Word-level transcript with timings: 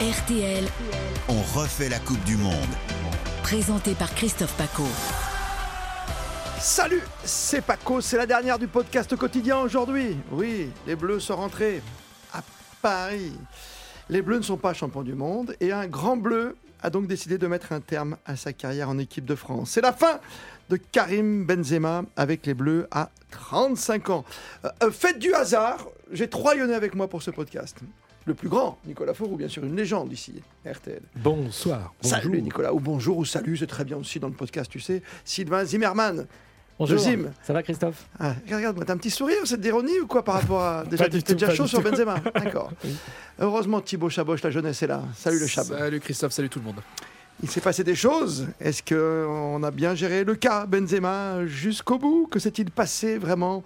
RTL, 0.00 0.64
On 1.28 1.58
refait 1.58 1.88
la 1.88 1.98
Coupe 1.98 2.22
du 2.22 2.36
Monde. 2.36 2.54
présenté 3.42 3.94
par 3.94 4.14
Christophe 4.14 4.56
Paco. 4.56 4.84
Salut, 6.60 7.02
c'est 7.24 7.62
Paco, 7.62 8.00
c'est 8.00 8.16
la 8.16 8.26
dernière 8.26 8.60
du 8.60 8.68
podcast 8.68 9.16
quotidien 9.16 9.58
aujourd'hui. 9.58 10.16
Oui, 10.30 10.70
les 10.86 10.94
Bleus 10.94 11.18
sont 11.18 11.34
rentrés 11.34 11.82
à 12.32 12.42
Paris. 12.80 13.32
Les 14.08 14.22
Bleus 14.22 14.38
ne 14.38 14.42
sont 14.42 14.56
pas 14.56 14.72
champions 14.72 15.02
du 15.02 15.14
monde 15.14 15.56
et 15.58 15.72
un 15.72 15.88
grand 15.88 16.16
bleu 16.16 16.56
a 16.80 16.90
donc 16.90 17.08
décidé 17.08 17.36
de 17.36 17.48
mettre 17.48 17.72
un 17.72 17.80
terme 17.80 18.18
à 18.24 18.36
sa 18.36 18.52
carrière 18.52 18.88
en 18.88 18.98
équipe 18.98 19.24
de 19.24 19.34
France. 19.34 19.70
C'est 19.70 19.80
la 19.80 19.92
fin 19.92 20.20
de 20.70 20.76
Karim 20.76 21.44
Benzema 21.44 22.04
avec 22.14 22.46
les 22.46 22.54
Bleus 22.54 22.86
à 22.92 23.10
35 23.32 24.10
ans. 24.10 24.24
Euh, 24.64 24.68
euh, 24.84 24.90
faites 24.92 25.18
du 25.18 25.34
hasard, 25.34 25.78
j'ai 26.12 26.28
trois 26.28 26.54
Lyonnais 26.54 26.74
avec 26.74 26.94
moi 26.94 27.08
pour 27.08 27.22
ce 27.22 27.30
podcast. 27.30 27.78
Le 28.26 28.34
plus 28.34 28.48
grand, 28.48 28.78
Nicolas 28.86 29.14
Faurou, 29.14 29.36
bien 29.36 29.48
sûr, 29.48 29.64
une 29.64 29.74
légende 29.74 30.12
ici, 30.12 30.42
RTL. 30.66 31.00
Bonsoir. 31.16 31.94
Bonjour. 32.02 32.18
Salut 32.18 32.42
Nicolas, 32.42 32.74
ou 32.74 32.80
bonjour 32.80 33.16
ou 33.16 33.24
salut, 33.24 33.56
c'est 33.56 33.66
très 33.66 33.84
bien 33.84 33.96
aussi 33.96 34.20
dans 34.20 34.28
le 34.28 34.34
podcast, 34.34 34.70
tu 34.70 34.80
sais. 34.80 35.02
Sylvain 35.24 35.64
Zimmermann. 35.64 36.26
Bonjour. 36.78 36.98
Zim. 36.98 37.32
Ça 37.42 37.52
va 37.52 37.62
Christophe? 37.62 38.06
Ah, 38.20 38.34
regarde, 38.48 38.84
t'as 38.84 38.92
un 38.92 38.98
petit 38.98 39.10
sourire, 39.10 39.38
c'est 39.44 39.60
d'ironie 39.60 39.98
ou 39.98 40.06
quoi 40.06 40.22
par 40.24 40.34
rapport 40.34 40.62
à. 40.62 40.84
Déjà, 40.90 41.08
t'es 41.08 41.20
déjà 41.20 41.52
chaud 41.52 41.66
sur. 41.66 41.80
Benzema. 41.80 42.20
D'accord. 42.34 42.70
Heureusement, 43.40 43.80
Thibaut 43.80 44.10
Chaboche, 44.10 44.42
la 44.42 44.50
jeunesse 44.50 44.82
est 44.82 44.86
là. 44.86 45.02
Salut 45.16 45.40
le 45.40 45.46
Chab. 45.46 45.64
Salut 45.66 45.98
Christophe, 45.98 46.32
salut 46.32 46.48
tout 46.48 46.60
le 46.60 46.66
monde. 46.66 46.80
Il 47.40 47.48
s'est 47.48 47.60
passé 47.60 47.84
des 47.84 47.94
choses. 47.94 48.48
Est-ce 48.58 48.82
qu'on 48.82 49.62
a 49.62 49.70
bien 49.70 49.94
géré 49.94 50.24
le 50.24 50.34
cas 50.34 50.66
Benzema 50.66 51.46
jusqu'au 51.46 51.96
bout? 51.96 52.26
Que 52.28 52.40
s'est-il 52.40 52.68
passé 52.72 53.16
vraiment 53.16 53.62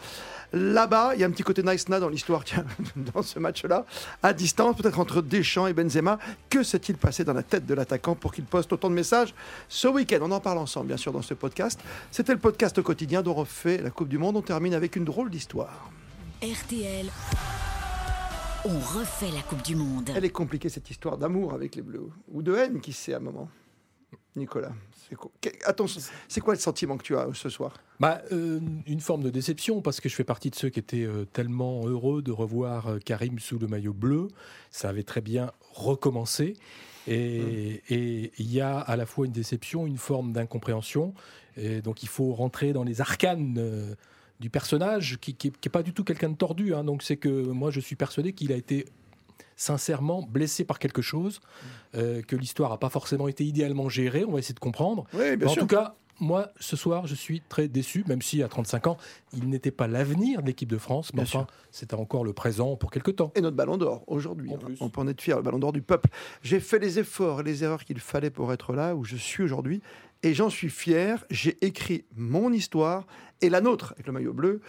là-bas? 0.53 1.13
Il 1.15 1.21
y 1.23 1.25
a 1.25 1.27
un 1.27 1.31
petit 1.31 1.43
côté 1.43 1.63
nice 1.63 1.89
na 1.89 1.99
dans 1.99 2.11
l'histoire, 2.11 2.45
tiens, 2.45 2.67
dans 3.15 3.23
ce 3.23 3.39
match-là. 3.39 3.87
À 4.23 4.35
distance, 4.35 4.77
peut-être 4.77 5.01
entre 5.01 5.23
Deschamps 5.23 5.67
et 5.69 5.73
Benzema. 5.73 6.19
Que 6.51 6.63
s'est-il 6.63 6.99
passé 6.99 7.25
dans 7.25 7.33
la 7.33 7.43
tête 7.43 7.65
de 7.65 7.73
l'attaquant 7.73 8.15
pour 8.15 8.35
qu'il 8.35 8.45
poste 8.45 8.75
autant 8.75 8.91
de 8.91 8.95
messages 8.95 9.35
ce 9.71 9.89
week-end? 9.89 10.19
On 10.21 10.33
en 10.33 10.41
parle 10.41 10.59
ensemble, 10.59 10.89
bien 10.89 10.99
sûr, 10.99 11.13
dans 11.13 11.23
ce 11.23 11.33
podcast. 11.33 11.81
C'était 12.11 12.35
le 12.35 12.41
podcast 12.41 12.77
au 12.77 12.83
quotidien 12.83 13.23
dont 13.23 13.31
on 13.31 13.37
refait 13.37 13.79
la 13.79 13.89
Coupe 13.89 14.09
du 14.09 14.19
Monde. 14.19 14.37
On 14.37 14.43
termine 14.43 14.75
avec 14.75 14.97
une 14.97 15.07
drôle 15.07 15.31
d'histoire. 15.31 15.91
RTL, 16.43 17.07
on 18.67 18.79
refait 18.79 19.31
la 19.35 19.41
Coupe 19.41 19.63
du 19.63 19.77
Monde. 19.77 20.11
Elle 20.15 20.27
est 20.27 20.31
compliquée 20.31 20.69
cette 20.69 20.91
histoire 20.91 21.17
d'amour 21.17 21.55
avec 21.55 21.75
les 21.75 21.83
Bleus 21.83 22.11
ou 22.31 22.43
de 22.43 22.55
haine 22.55 22.81
qui 22.83 22.93
sait 22.93 23.15
à 23.15 23.17
un 23.17 23.21
moment. 23.21 23.49
Nicolas, 24.35 24.73
c'est 25.09 25.15
quoi, 25.15 25.31
que- 25.41 25.51
attends, 25.67 25.87
c'est 26.29 26.41
quoi 26.41 26.55
le 26.55 26.61
sentiment 26.61 26.97
que 26.97 27.03
tu 27.03 27.15
as 27.17 27.27
euh, 27.29 27.35
ce 27.35 27.49
soir 27.51 27.75
bah, 28.01 28.23
euh, 28.33 28.61
Une 28.87 29.01
forme 29.01 29.23
de 29.23 29.31
déception 29.31 29.83
parce 29.83 30.01
que 30.01 30.09
je 30.09 30.15
fais 30.15 30.25
partie 30.25 30.49
de 30.49 30.55
ceux 30.55 30.71
qui 30.71 30.79
étaient 30.79 31.05
euh, 31.05 31.25
tellement 31.27 31.87
heureux 31.87 32.23
de 32.23 32.33
revoir 32.33 32.87
euh, 32.89 32.99
Karim 32.99 33.39
sous 33.39 33.59
le 33.59 33.67
maillot 33.67 33.93
bleu. 33.93 34.29
Ça 34.71 34.89
avait 34.89 35.03
très 35.03 35.21
bien 35.21 35.53
recommencé. 35.75 36.55
Et 37.09 37.83
et 37.91 38.33
il 38.39 38.53
y 38.53 38.61
a 38.61 38.79
à 38.79 38.97
la 38.97 39.07
fois 39.07 39.27
une 39.27 39.33
déception, 39.33 39.87
une 39.87 39.99
forme 39.99 40.33
d'incompréhension. 40.33 41.15
Et 41.57 41.83
donc 41.83 42.03
il 42.03 42.09
faut 42.09 42.33
rentrer 42.33 42.73
dans 42.73 42.85
les 42.85 43.01
arcanes 43.01 43.97
du 44.41 44.51
personnage 44.51 45.19
qui 45.21 45.37
n'est 45.45 45.71
pas 45.71 45.83
du 45.83 45.93
tout 45.93 46.05
quelqu'un 46.05 46.31
de 46.31 46.37
tordu. 46.37 46.75
hein. 46.75 46.85
Donc 46.85 47.03
c'est 47.03 47.17
que 47.17 47.29
moi 47.29 47.71
je 47.71 47.81
suis 47.81 47.97
persuadé 47.97 48.33
qu'il 48.33 48.53
a 48.53 48.57
été 48.57 48.87
sincèrement 49.57 50.23
blessé 50.23 50.65
par 50.65 50.79
quelque 50.79 51.03
chose, 51.03 51.41
euh, 51.95 52.23
que 52.23 52.37
l'histoire 52.37 52.71
n'a 52.71 52.79
pas 52.79 52.89
forcément 52.89 53.29
été 53.29 53.45
idéalement 53.45 53.89
gérée. 53.89 54.25
On 54.25 54.33
va 54.33 54.39
essayer 54.39 54.55
de 54.55 54.61
comprendre. 54.61 55.05
Oui, 55.15 55.37
bien 55.37 55.49
en 55.49 55.53
sûr. 55.53 55.63
tout 55.63 55.69
cas, 55.69 55.95
moi, 56.21 56.53
ce 56.61 56.77
soir, 56.77 57.07
je 57.07 57.15
suis 57.15 57.43
très 57.49 57.69
déçu, 57.69 58.05
même 58.07 58.23
si 58.23 58.43
à 58.43 58.49
35 58.49 58.87
ans, 58.87 58.97
il 59.33 59.49
n'était 59.49 59.71
pas 59.71 59.89
l'avenir 59.89 60.41
de 60.43 60.47
l'équipe 60.47 60.69
de 60.69 60.79
France, 60.79 61.13
mais 61.15 61.25
Bien 61.25 61.41
enfin, 61.41 61.47
c'était 61.71 61.95
encore 61.95 62.25
le 62.25 62.33
présent 62.33 62.77
pour 62.77 62.91
quelque 62.91 63.11
temps. 63.11 63.33
Et 63.35 63.41
notre 63.41 63.57
ballon 63.57 63.77
d'or 63.77 64.05
aujourd'hui. 64.07 64.53
Hein. 64.53 64.75
On 64.81 64.89
peut 64.89 65.01
en 65.01 65.09
être 65.09 65.21
fier, 65.21 65.37
le 65.37 65.43
ballon 65.43 65.59
d'or 65.59 65.73
du 65.73 65.83
peuple. 65.83 66.11
J'ai 66.43 66.61
fait 66.61 66.79
les 66.79 66.99
efforts 66.99 67.41
et 67.41 67.43
les 67.43 67.65
erreurs 67.65 67.85
qu'il 67.85 67.99
fallait 67.99 68.31
pour 68.31 68.53
être 68.53 68.73
là 68.73 68.95
où 68.95 69.05
je 69.05 69.17
suis 69.17 69.43
aujourd'hui. 69.43 69.83
Et 70.23 70.35
j'en 70.35 70.49
suis 70.49 70.71
fier. 70.71 71.25
J'ai 71.31 71.59
écrit 71.65 72.05
mon 72.17 72.53
histoire 72.53 73.07
et 73.41 73.49
la 73.51 73.61
nôtre 73.61 73.93
avec 73.95 74.07
le 74.07 74.13
maillot 74.13 74.33
bleu. 74.33 74.61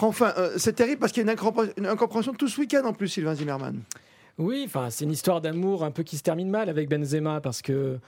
Enfin, 0.00 0.32
euh, 0.38 0.52
c'est 0.56 0.74
terrible 0.74 0.98
parce 1.00 1.12
qu'il 1.12 1.24
y 1.24 1.28
a 1.28 1.32
une, 1.32 1.38
incompré- 1.38 1.72
une 1.76 1.86
incompréhension 1.86 2.32
tout 2.32 2.48
ce 2.48 2.60
week-end 2.60 2.82
en 2.84 2.92
plus, 2.92 3.08
Sylvain 3.08 3.34
Zimmermann. 3.34 3.80
Oui, 4.38 4.62
enfin, 4.66 4.90
c'est 4.90 5.04
une 5.04 5.10
histoire 5.10 5.40
d'amour 5.40 5.84
un 5.84 5.90
peu 5.90 6.02
qui 6.04 6.16
se 6.16 6.22
termine 6.22 6.48
mal 6.50 6.68
avec 6.68 6.88
Benzema 6.88 7.40
parce 7.40 7.60
que 7.62 7.98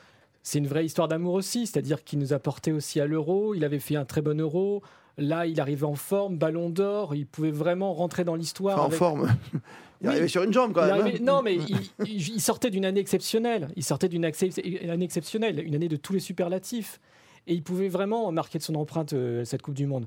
c'est 0.42 0.58
une 0.58 0.68
vraie 0.68 0.84
histoire 0.86 1.08
d'amour 1.08 1.34
aussi, 1.34 1.66
c'est-à-dire 1.66 2.04
qu'il 2.04 2.18
nous 2.18 2.32
a 2.32 2.38
porté 2.38 2.72
aussi 2.72 3.00
à 3.00 3.06
l'Euro, 3.06 3.54
il 3.54 3.64
avait 3.64 3.78
fait 3.80 3.96
un 3.96 4.04
très 4.04 4.22
bon 4.22 4.38
Euro. 4.40 4.82
Là, 5.18 5.44
il 5.46 5.60
arrivait 5.60 5.84
en 5.84 5.96
forme, 5.96 6.38
ballon 6.38 6.70
d'or, 6.70 7.14
il 7.14 7.26
pouvait 7.26 7.50
vraiment 7.50 7.92
rentrer 7.92 8.24
dans 8.24 8.36
l'histoire. 8.36 8.78
Enfin, 8.78 8.86
en 8.86 8.90
forme. 8.90 9.28
Il 10.02 10.06
Oui. 10.06 10.12
arrivait 10.14 10.28
sur 10.28 10.42
une 10.44 10.52
jambe 10.52 10.72
quand 10.72 10.80
même. 10.86 10.98
arrivait- 11.02 11.18
hein. 11.20 11.24
Non, 11.26 11.42
mais 11.42 11.58
il, 12.06 12.40
sortait 12.40 12.70
d'une 12.70 12.86
année 12.86 13.00
exceptionnelle. 13.00 13.68
Il 13.76 13.84
sortait 13.84 14.08
d'une 14.08 14.24
année 14.24 15.04
exceptionnelle, 15.04 15.60
une 15.62 15.74
année 15.74 15.88
de 15.88 15.96
tous 15.96 16.14
les 16.14 16.20
superlatifs. 16.20 17.00
Et 17.46 17.52
il 17.52 17.62
pouvait 17.62 17.88
vraiment 17.90 18.32
marquer 18.32 18.56
de 18.56 18.62
son 18.62 18.76
empreinte 18.76 19.12
euh, 19.12 19.44
cette 19.44 19.60
Coupe 19.60 19.74
du 19.74 19.84
Monde. 19.86 20.06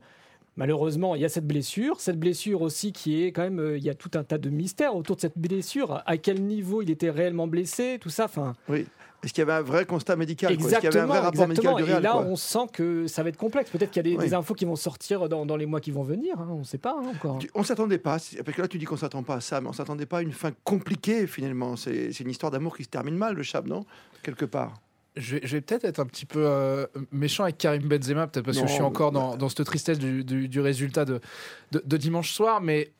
Malheureusement, 0.55 1.15
il 1.15 1.21
y 1.21 1.25
a 1.25 1.29
cette 1.29 1.47
blessure. 1.47 1.99
Cette 1.99 2.19
blessure 2.19 2.61
aussi 2.61 2.91
qui 2.93 3.23
est 3.23 3.31
quand 3.31 3.41
même. 3.41 3.59
euh, 3.59 3.77
il 3.77 3.83
y 3.83 3.89
a 3.89 3.95
tout 3.95 4.11
un 4.15 4.23
tas 4.23 4.37
de 4.37 4.49
mystères 4.49 4.95
autour 4.95 5.15
de 5.15 5.21
cette 5.21 5.37
blessure. 5.37 6.01
À 6.05 6.17
quel 6.17 6.43
niveau 6.43 6.81
il 6.81 6.91
était 6.91 7.09
réellement 7.09 7.47
blessé, 7.47 7.97
tout 7.99 8.09
ça. 8.09 8.25
Enfin, 8.25 8.53
Oui. 8.69 8.85
Est-ce 9.23 9.31
qu'il 9.31 9.41
y 9.41 9.43
avait 9.43 9.53
un 9.53 9.61
vrai 9.61 9.85
constat 9.85 10.17
médical 10.17 10.57
quoi? 10.57 10.67
Est-ce 10.67 10.75
qu'il 10.79 10.83
y 10.83 10.87
avait 10.87 10.99
un 10.99 11.05
vrai 11.05 11.19
rapport 11.19 11.43
exactement. 11.43 11.75
médical 11.77 11.95
du 11.95 11.99
Et 12.01 12.03
là, 12.03 12.11
quoi? 12.11 12.21
on 12.25 12.35
sent 12.35 12.67
que 12.73 13.07
ça 13.07 13.23
va 13.23 13.29
être 13.29 13.37
complexe. 13.37 13.69
Peut-être 13.69 13.89
qu'il 13.89 14.05
y 14.05 14.05
a 14.05 14.11
des, 14.11 14.17
Oui. 14.17 14.25
des 14.25 14.33
infos 14.33 14.53
qui 14.53 14.65
vont 14.65 14.75
sortir 14.75 15.29
dans, 15.29 15.45
dans 15.45 15.55
les 15.55 15.65
mois 15.65 15.79
qui 15.79 15.91
vont 15.91 16.03
venir. 16.03 16.37
hein, 16.41 16.49
on 16.51 16.59
ne 16.59 16.63
sait 16.65 16.77
pas 16.77 16.91
hein, 16.99 17.05
encore. 17.15 17.37
Tu- 17.39 17.49
On 17.55 17.63
s'attendait 17.63 17.99
pas, 17.99 18.17
parce 18.43 18.55
que 18.57 18.61
là 18.61 18.67
tu 18.67 18.77
dis 18.77 18.83
qu'on 18.83 18.97
s'attend 18.97 19.23
pas 19.23 19.35
à 19.35 19.39
ça, 19.39 19.61
mais 19.61 19.69
on 19.69 19.73
s'attendait 19.73 20.05
pas 20.05 20.17
à 20.17 20.21
une 20.23 20.33
fin 20.33 20.51
compliquée 20.65 21.25
finalement. 21.25 21.77
C'est 21.77 22.11
c'est 22.11 22.25
une 22.25 22.31
histoire 22.31 22.51
d'amour 22.51 22.75
qui 22.75 22.83
se 22.83 22.89
termine 22.89 23.15
mal, 23.15 23.35
le 23.35 23.43
Chab, 23.43 23.65
non 23.65 23.85
Quelque 24.23 24.43
part. 24.43 24.73
Je 25.15 25.37
vais, 25.37 25.61
peut-être 25.61 25.85
être 25.85 25.99
un 25.99 26.05
petit 26.07 26.25
peu 26.25 26.43
euh, 26.45 26.87
méchant 27.11 27.43
avec 27.43 27.57
Karim 27.59 27.87
Benzema, 27.87 28.25
peut-être 28.27 28.45
parce 28.45 28.57
Non, 28.57 28.63
que 28.63 28.69
je 28.69 28.73
suis 28.73 28.81
encore 28.83 29.11
dans, 29.11 29.35
dans 29.37 29.47
cette 29.49 29.63
tristesse 29.65 29.99
du, 29.99 30.23
du- 30.23 30.47
du 30.47 30.59
résultat 30.59 31.05
de, 31.05 31.19
de, 31.71 31.83
de 31.85 31.97
dimanche 31.97 32.31
soir, 32.31 32.61
mais 32.61 32.91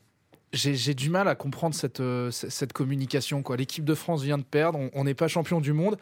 j'ai 0.52 0.94
du 0.94 1.10
mal 1.10 1.26
à 1.26 1.34
comprendre 1.34 1.74
cette, 1.74 1.98
euh, 1.98 2.30
cette 2.30 2.72
communication. 2.72 3.42
L'équipe 3.58 3.84
de 3.84 3.94
France 3.94 4.22
vient 4.22 4.38
de 4.38 4.44
perdre, 4.44 4.78
on- 4.78 4.90
on 4.94 5.02
n'est 5.02 5.14
pas 5.14 5.26
champion 5.26 5.60
du 5.60 5.72
monde. 5.72 5.96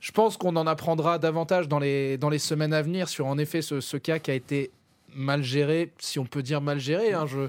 Je 0.00 0.12
pense 0.12 0.36
qu'on 0.36 0.54
en 0.56 0.66
apprendra 0.66 1.18
davantage 1.18 1.66
dans 1.68 1.78
les, 1.78 2.18
dans 2.18 2.28
les 2.28 2.38
semaines 2.38 2.74
à 2.74 2.82
venir 2.82 3.08
sur 3.08 3.26
en 3.26 3.38
effet 3.38 3.62
ce, 3.62 3.80
ce 3.80 3.96
cas 3.96 4.18
qui 4.18 4.30
a 4.30 4.34
été 4.34 4.70
mal 5.14 5.42
géré, 5.42 5.90
si 5.98 6.18
on 6.18 6.26
peut 6.26 6.42
dire 6.42 6.60
mal 6.60 6.78
géré. 6.78 7.14
hein. 7.14 7.26
je, 7.26 7.48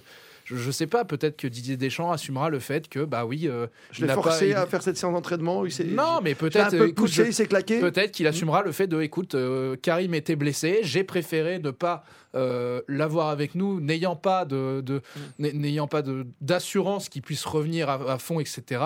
je, 0.50 0.56
je 0.56 0.72
sais 0.72 0.88
pas, 0.88 1.06
peut-être 1.06 1.38
que 1.38 1.48
Didier 1.48 1.78
Deschamps 1.78 2.12
assumera 2.12 2.50
le 2.50 2.58
fait 2.60 2.90
que, 2.90 3.06
bah 3.06 3.26
oui, 3.26 3.48
euh, 3.48 3.68
Je 3.92 4.06
l'ai 4.06 4.14
forcé 4.14 4.40
pas- 4.40 4.46
il- 4.46 4.54
à 4.56 4.66
faire 4.66 4.82
cette 4.82 4.98
séance 4.98 5.14
d'entraînement. 5.14 5.64
il 5.66 5.72
s'est- 5.72 5.84
non, 5.84 6.20
mais 6.24 6.34
peut-être. 6.36 6.76
peu 6.78 6.92
poussé, 6.94 7.26
il 7.28 7.34
s'est 7.34 7.46
claqué. 7.46 7.80
Peut-être 7.80 8.12
qu'il 8.12 8.26
assumera 8.28 8.64
le 8.64 8.72
fait 8.72 8.88
de, 8.88 9.00
écoute, 9.02 9.36
euh, 9.36 9.76
Karim 9.82 10.14
était 10.16 10.36
blessé, 10.36 10.80
j'ai 10.84 11.04
préféré 11.04 11.60
ne 11.60 11.72
pas 11.72 12.04
euh, 12.36 12.82
l'avoir 12.88 13.30
avec 13.30 13.56
nous, 13.56 13.80
n'ayant 13.82 14.16
pas 14.16 14.46
de, 14.46 14.82
de- 14.86 15.02
n'a- 15.40 15.52
n'ayant 15.52 15.88
pas 15.88 16.02
de 16.04 16.28
d'assurance 16.42 17.10
qu'il 17.10 17.24
puisse 17.24 17.44
revenir 17.44 17.90
à, 17.90 18.14
à 18.14 18.18
fond, 18.20 18.40
etc. 18.40 18.81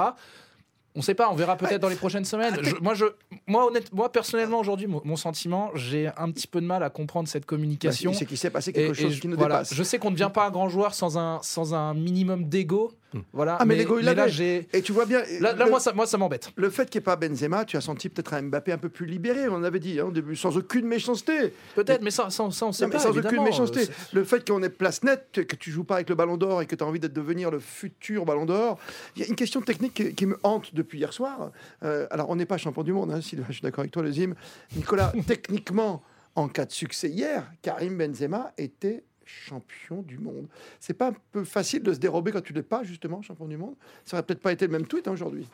On 0.95 0.99
ne 0.99 1.03
sait 1.03 1.15
pas, 1.15 1.29
on 1.31 1.35
verra 1.35 1.55
peut-être 1.57 1.81
dans 1.81 1.87
les 1.89 1.95
prochaines 1.95 2.23
semaines. 2.25 2.55
Je- 2.61 2.75
moi, 2.81 2.93
je, 2.93 3.05
moi, 3.47 3.65
honnête, 3.65 3.91
moi, 3.93 4.11
personnellement, 4.11 4.59
aujourd'hui, 4.59 4.85
mon, 4.85 5.01
mon 5.03 5.15
sentiment, 5.15 5.71
j'ai 5.73 6.09
un 6.17 6.29
petit 6.29 6.45
peu 6.45 6.61
de 6.61 6.67
mal 6.67 6.83
à 6.83 6.89
comprendre 6.91 7.27
cette 7.27 7.43
Bah, 7.43 7.47
communication. 7.47 8.13
c'est 8.13 8.25
qu'il 8.27 8.37
s'est 8.37 8.51
passé 8.51 8.71
quelque 8.73 8.91
et 8.91 9.01
chose 9.01 9.13
je- 9.13 9.21
qui 9.21 9.27
nous 9.27 9.35
voilà, 9.37 9.55
dépasse. 9.55 9.73
Je 9.73 9.81
sais 9.83 9.97
qu'on 9.97 10.11
ne 10.11 10.15
devient 10.15 10.29
pas 10.31 10.45
un 10.45 10.51
grand 10.51 10.69
joueur 10.69 10.93
sans 10.93 11.17
un, 11.17 11.39
sans 11.41 11.73
un 11.73 11.95
minimum 11.95 12.47
d'ego. 12.47 12.91
Voilà. 13.31 13.57
Ah, 13.59 13.65
mais 13.65 13.75
l'ego, 13.75 13.99
il 13.99 14.05
là, 14.05 14.27
j'ai. 14.27 14.67
Et 14.73 14.81
tu 14.81 14.91
vois 14.91 15.05
bien. 15.05 15.21
Là, 15.39 15.53
là, 15.53 15.65
le, 15.65 15.71
moi, 15.71 15.79
ça, 15.79 15.93
moi, 15.93 16.05
ça 16.05 16.17
m'embête. 16.17 16.51
le 16.55 16.69
fait 16.69 16.89
qu'il 16.89 16.99
n'y 16.99 17.03
ait 17.03 17.05
pas 17.05 17.15
Benzema, 17.15 17.65
tu 17.65 17.77
as 17.77 17.81
senti 17.81 18.09
peut-être 18.09 18.33
un 18.33 18.41
Mbappé 18.43 18.71
un 18.71 18.77
peu 18.77 18.89
plus 18.89 19.05
libéré, 19.05 19.47
on 19.49 19.63
avait 19.63 19.79
dit 19.79 19.99
hein, 19.99 20.05
au 20.05 20.11
début, 20.11 20.35
sans 20.35 20.57
aucune 20.57 20.85
méchanceté. 20.87 21.53
Peut-être, 21.75 22.01
mais 22.01 22.11
ça, 22.11 22.29
ça, 22.29 22.49
ça, 22.51 22.65
on 22.65 22.71
sait 22.71 22.83
Non, 22.85 22.89
mais 22.89 22.93
pas. 22.95 22.99
sans 22.99 23.17
aucune 23.17 23.43
méchanceté. 23.43 23.81
Euh, 23.81 23.93
Le 24.13 24.23
fait 24.23 24.47
qu'on 24.47 24.61
ait 24.63 24.69
place 24.69 25.03
nette, 25.03 25.45
que 25.47 25.55
tu 25.55 25.71
joues 25.71 25.83
pas 25.83 25.95
avec 25.95 26.09
le 26.09 26.15
ballon 26.15 26.37
d'or 26.37 26.61
et 26.61 26.65
que 26.65 26.75
tu 26.75 26.83
as 26.83 26.87
envie 26.87 26.99
de 26.99 27.07
devenir 27.07 27.51
le 27.51 27.59
futur 27.59 28.25
ballon 28.25 28.45
d'or. 28.45 28.79
Il 29.15 29.21
y 29.21 29.25
a 29.25 29.27
une 29.27 29.35
question 29.35 29.61
technique 29.61 29.93
qui, 29.93 30.13
qui 30.13 30.25
me 30.25 30.37
hante 30.43 30.73
depuis 30.73 30.99
hier 30.99 31.13
soir. 31.13 31.51
Euh, 31.83 32.07
alors, 32.11 32.29
on 32.29 32.35
n'est 32.35 32.45
pas 32.45 32.57
champion 32.57 32.83
du 32.83 32.93
monde, 32.93 33.11
hein, 33.11 33.21
Sylvain, 33.21 33.45
je 33.49 33.53
suis 33.53 33.61
d'accord 33.61 33.81
avec 33.81 33.91
toi, 33.91 34.03
le 34.03 34.11
Zim. 34.11 34.33
Nicolas, 34.75 35.13
techniquement, 35.27 36.03
en 36.35 36.47
cas 36.47 36.65
de 36.65 36.71
succès 36.71 37.09
hier, 37.09 37.51
Karim 37.61 37.97
Benzema 37.97 38.51
était 38.57 39.03
champion 39.25 40.01
du 40.01 40.17
monde. 40.17 40.47
C'est 40.79 40.93
pas 40.93 41.09
un 41.09 41.15
peu 41.31 41.43
facile 41.43 41.83
de 41.83 41.93
se 41.93 41.99
dérober 41.99 42.31
quand 42.31 42.41
tu 42.41 42.53
n'es 42.53 42.63
pas 42.63 42.83
justement 42.83 43.21
champion 43.21 43.47
du 43.47 43.57
monde 43.57 43.75
Ça 44.05 44.17
aurait 44.17 44.25
peut-être 44.25 44.41
pas 44.41 44.51
été 44.51 44.65
le 44.67 44.71
même 44.71 44.85
tweet 44.87 45.07
hein, 45.07 45.11
aujourd'hui. 45.11 45.47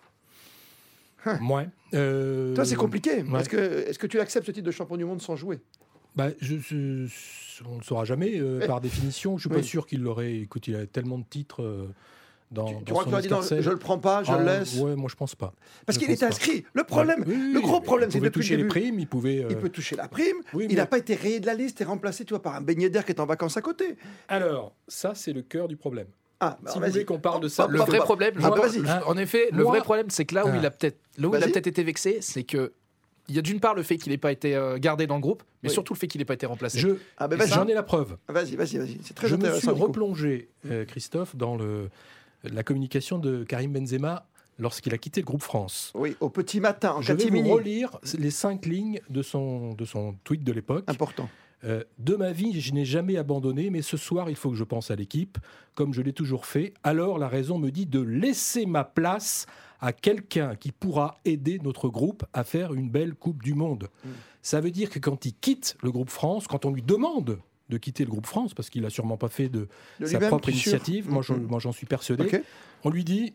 Ouais. 1.26 1.68
Euh, 1.94 2.56
Toi, 2.56 2.64
c'est 2.66 2.76
compliqué. 2.76 3.24
ouais. 3.24 3.40
Est-ce 3.42 3.50
que, 3.50 3.58
est-ce 3.58 4.00
que 4.00 4.08
tu 4.08 4.20
acceptes 4.20 4.46
ce 4.48 4.52
titre 4.52 4.66
de 4.66 4.72
champion 4.72 4.96
du 4.98 5.06
monde 5.06 5.22
sans 5.22 5.36
jouer? 5.36 5.60
Bah, 6.16 6.30
je, 6.42 6.58
je- 6.58 7.08
on 7.66 7.74
ne 7.76 7.80
le 7.80 7.84
saura 7.84 8.06
jamais, 8.06 8.40
euh, 8.40 8.66
par 8.66 8.80
définition. 8.82 9.38
Je 9.38 9.42
suis 9.48 9.50
Oui. 9.50 9.58
pas 9.58 9.64
sûr 9.68 9.86
qu'il 9.86 10.02
l'aurait. 10.02 10.36
Écoute, 10.38 10.68
il 10.68 10.76
a 10.76 10.86
tellement 10.88 11.18
de 11.18 11.26
titres 11.30 11.62
euh, 11.62 11.88
dans, 12.52 12.66
Tu, 12.66 12.74
dans 12.74 12.80
tu 12.82 12.92
crois 12.94 13.22
dit 13.22 13.28
non, 13.30 13.42
je 13.42 13.70
le 13.70 13.78
prends 13.78 14.00
pas, 14.00 14.24
je 14.24 14.32
Ah, 14.32 14.38
le 14.40 14.46
laisse 14.46 14.76
Ouais, 14.80 14.96
moi 14.96 15.08
je 15.10 15.16
pense 15.16 15.36
pas. 15.36 15.54
Parce 15.86 15.98
je 15.98 16.04
qu'il 16.04 16.12
était 16.12 16.26
pas. 16.26 16.32
inscrit. 16.32 16.66
Le 16.74 16.84
problème, 16.84 17.20
Ouais. 17.20 17.26
Oui, 17.28 17.54
le 17.54 17.62
gros 17.62 17.78
il 17.80 17.84
problème, 17.84 18.10
c'est 18.12 18.18
pouvait 18.18 18.30
depuis 18.30 18.40
le 18.40 18.44
toucher 18.44 18.58
les 18.58 18.64
début. 18.64 18.70
primes, 18.70 19.00
il 19.00 19.08
pouvait. 19.08 19.36
Il 19.38 19.56
euh, 19.56 19.60
peut 19.60 19.70
toucher 19.70 19.96
la 19.96 20.08
prime. 20.08 20.38
oui, 20.54 20.66
il 20.66 20.70
mais- 20.70 20.76
n'a 20.82 20.86
pas 20.88 20.98
été 20.98 21.14
rayé 21.16 21.40
de 21.40 21.46
la 21.46 21.54
liste 21.54 21.80
et 21.82 21.84
remplacé 21.84 22.26
tu 22.26 22.34
vois, 22.34 22.42
par 22.42 22.56
un 22.56 22.62
beignet 22.62 22.90
d'air 22.90 23.06
qui 23.06 23.12
est 23.12 23.20
en 23.20 23.26
vacances 23.26 23.56
à 23.58 23.62
côté. 23.62 23.96
Alors, 24.28 24.74
ça, 24.88 25.14
c'est 25.16 25.34
le 25.34 25.42
cœur 25.44 25.68
du 25.68 25.78
problème. 25.78 26.08
Ah, 26.40 26.58
bah, 26.62 26.72
Si 26.72 26.78
vous 26.78 26.82
vas-y. 26.82 26.92
voulez 26.92 27.06
qu'on 27.06 27.20
parle 27.20 27.42
de 27.42 27.50
ça, 27.50 27.68
Le 27.68 27.80
vrai 27.80 27.98
problème, 28.00 28.34
Ah, 28.42 28.52
je- 28.56 28.62
vas-y. 28.62 28.80
je- 28.86 29.06
en 29.06 29.18
effet, 29.18 29.50
le 29.52 29.64
vrai 29.64 29.82
problème, 29.82 30.10
c'est 30.10 30.26
que 30.26 30.36
là 30.36 30.46
où 30.46 30.50
Ah. 30.54 30.58
il 30.58 30.66
a 30.66 30.72
peut-être, 30.72 30.98
là 31.18 31.28
où 31.28 31.36
il 31.36 31.44
a 31.44 31.48
peut-être 31.48 31.68
été 31.68 31.84
vexé, 31.84 32.20
c'est 32.22 32.44
que 32.44 32.72
il 33.28 33.36
y 33.36 33.38
a 33.40 33.44
d'une 33.44 33.60
part 33.60 33.76
le 33.76 33.84
fait 33.84 33.98
qu'il 33.98 34.12
n'ait 34.12 34.18
pas 34.18 34.32
été 34.32 34.56
euh, 34.56 34.80
gardé 34.80 35.06
dans 35.06 35.14
le 35.16 35.22
groupe, 35.22 35.44
mais 35.62 35.70
Oui. 35.70 35.74
surtout 35.74 35.94
le 35.94 36.00
fait 36.00 36.08
qu'il 36.08 36.18
n'ait 36.20 36.26
pas 36.26 36.34
été 36.34 36.48
remplacé. 36.48 36.80
je, 36.80 36.88
Ah, 37.18 37.28
bah, 37.28 37.36
j'en 37.46 37.68
ai 37.68 37.76
la 37.76 37.84
preuve. 37.84 38.18
Vas-y, 38.28 38.56
vas-y, 38.56 38.78
vas-y. 38.80 38.98
C'est 39.04 39.14
très 39.14 39.28
je 39.28 39.36
me 39.36 39.42
suis 39.42 39.48
intéressant. 39.50 39.74
Nico. 39.74 39.86
replongé, 39.86 40.50
euh, 40.66 40.84
Christophe, 40.86 41.36
dans 41.36 41.56
le, 41.56 41.90
la 42.44 42.64
communication 42.64 43.18
de 43.18 43.44
Karim 43.44 43.74
Benzema 43.74 44.26
lorsqu'il 44.60 44.94
a 44.94 44.98
quitté 44.98 45.22
le 45.22 45.26
groupe 45.26 45.42
France. 45.42 45.92
Oui, 45.96 46.16
au 46.20 46.30
petit 46.30 46.60
matin, 46.60 46.94
en 46.94 47.02
Je 47.02 47.14
vais 47.14 47.30
vous 47.30 47.50
relire 47.50 47.98
les 48.18 48.32
cinq 48.32 48.66
lignes 48.66 49.00
de 49.10 49.22
son, 49.22 49.74
de 49.74 49.86
son 49.86 50.16
tweet 50.24 50.44
de 50.44 50.52
l'époque. 50.52 50.84
Important. 50.88 51.30
Euh, 51.66 51.84
de 51.98 52.16
ma 52.16 52.32
vie, 52.32 52.60
je 52.60 52.74
n'ai 52.74 52.86
jamais 52.86 53.18
abandonné, 53.18 53.70
mais 53.70 53.82
ce 53.82 53.98
soir, 53.98 54.30
il 54.30 54.36
faut 54.36 54.50
que 54.50 54.56
je 54.56 54.64
pense 54.64 54.92
à 54.92 54.96
l'équipe, 54.96 55.38
comme 55.76 55.94
je 55.94 56.02
l'ai 56.02 56.14
toujours 56.14 56.46
fait. 56.46 56.74
Alors, 56.84 57.20
la 57.20 57.28
raison 57.28 57.58
me 57.58 57.70
dit 57.70 57.86
de 57.86 58.00
laisser 58.00 58.66
ma 58.66 58.84
place 58.84 59.46
à 59.82 59.94
quelqu'un 59.94 60.56
qui 60.56 60.72
pourra 60.72 61.18
aider 61.26 61.60
notre 61.62 61.90
groupe 61.90 62.26
à 62.34 62.44
faire 62.44 62.74
une 62.74 62.90
belle 62.90 63.14
Coupe 63.14 63.44
du 63.44 63.54
Monde. 63.54 63.90
Mm. 64.04 64.10
Ça 64.42 64.62
veut 64.62 64.72
dire 64.72 64.90
que 64.90 65.00
quand 65.00 65.26
il 65.26 65.34
quitte 65.34 65.78
le 65.84 65.92
groupe 65.92 66.10
France, 66.10 66.48
quand 66.48 66.66
on 66.66 66.72
lui 66.72 66.82
demande 66.82 67.40
de 67.70 67.78
quitter 67.78 68.04
le 68.04 68.10
groupe 68.10 68.26
France, 68.26 68.54
parce 68.54 68.70
qu'il 68.70 68.82
n'a 68.82 68.90
sûrement 68.90 69.18
pas 69.18 69.30
fait 69.30 69.48
de, 69.50 69.68
De 70.00 70.06
sa 70.06 70.20
propre 70.20 70.46
sûr 70.46 70.54
initiative, 70.54 71.10
moi, 71.10 71.22
je- 71.22 71.34
Mm. 71.34 71.44
moi, 71.48 71.60
j'en 71.60 71.72
suis 71.72 71.86
persuadé, 71.86 72.42
on 72.84 72.90
lui 72.90 73.04
dit 73.04 73.34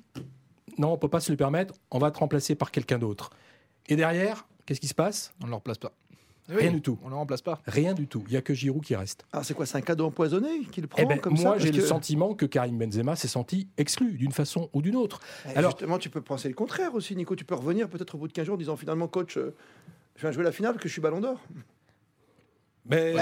non, 0.79 0.89
on 0.89 0.93
ne 0.93 0.97
peut 0.97 1.09
pas 1.09 1.21
se 1.21 1.31
le 1.31 1.37
permettre, 1.37 1.75
on 1.91 1.99
va 1.99 2.11
te 2.11 2.19
remplacer 2.19 2.55
par 2.57 2.71
quelqu'un 2.73 2.99
d'autre. 2.99 3.31
Et 3.89 3.97
derrière, 3.97 4.47
qu'est-ce 4.67 4.81
qui 4.81 4.89
se 4.89 4.95
passe? 4.95 5.33
On 5.41 5.45
ne 5.45 5.51
le 5.51 5.55
remplace 5.55 5.79
pas. 5.79 5.93
Rien 6.49 6.73
du 6.73 6.83
tout. 6.83 6.99
On 7.03 7.07
ne 7.07 7.11
le 7.13 7.17
remplace 7.17 7.41
pas. 7.41 7.63
Rien 7.67 7.95
du 7.95 8.07
tout. 8.07 8.23
Il 8.27 8.33
n'y 8.33 8.37
a 8.37 8.43
que 8.43 8.53
Giroud 8.53 8.83
qui 8.85 8.95
reste. 8.95 9.25
Alors, 9.33 9.47
c'est 9.47 9.55
quoi 9.55 9.65
C'est 9.65 9.79
un 9.79 9.83
cadeau 9.83 10.05
empoisonné 10.07 10.61
qu'il 10.73 10.87
prend 10.89 11.01
Eh 11.03 11.07
ben, 11.07 11.19
comme 11.19 11.39
ça 11.39 11.43
moi, 11.45 11.59
j'ai 11.59 11.73
le 11.73 11.81
sentiment 11.81 12.35
que 12.35 12.45
Karim 12.45 12.77
Benzema 12.77 13.17
s'est 13.17 13.29
senti 13.29 13.67
exclu 13.79 14.13
d'une 14.19 14.33
façon 14.33 14.69
ou 14.75 14.83
d'une 14.83 14.95
autre. 14.97 15.21
Eh, 15.47 15.57
Alors- 15.57 15.71
Justement, 15.71 15.99
tu 15.99 16.11
peux 16.11 16.21
penser 16.21 16.49
le 16.49 16.55
contraire 16.55 16.95
aussi, 16.95 17.17
Nico. 17.17 17.35
Tu 17.35 17.47
peux 17.47 17.55
revenir 17.55 17.89
peut-être 17.89 18.17
au 18.17 18.19
bout 18.19 18.29
de 18.29 18.33
15 18.35 18.45
jours 18.45 18.57
en 18.57 18.59
disant 18.59 18.77
finalement, 18.77 19.09
coach, 19.09 19.39
euh, 19.39 19.55
je 20.17 20.21
viens 20.21 20.33
jouer 20.33 20.45
la 20.45 20.53
finale 20.53 20.73
parce 20.73 20.83
que 20.83 20.89
je 20.89 20.93
suis 20.93 21.01
ballon 21.01 21.21
d'or. 21.21 21.41
Mais 22.87 23.15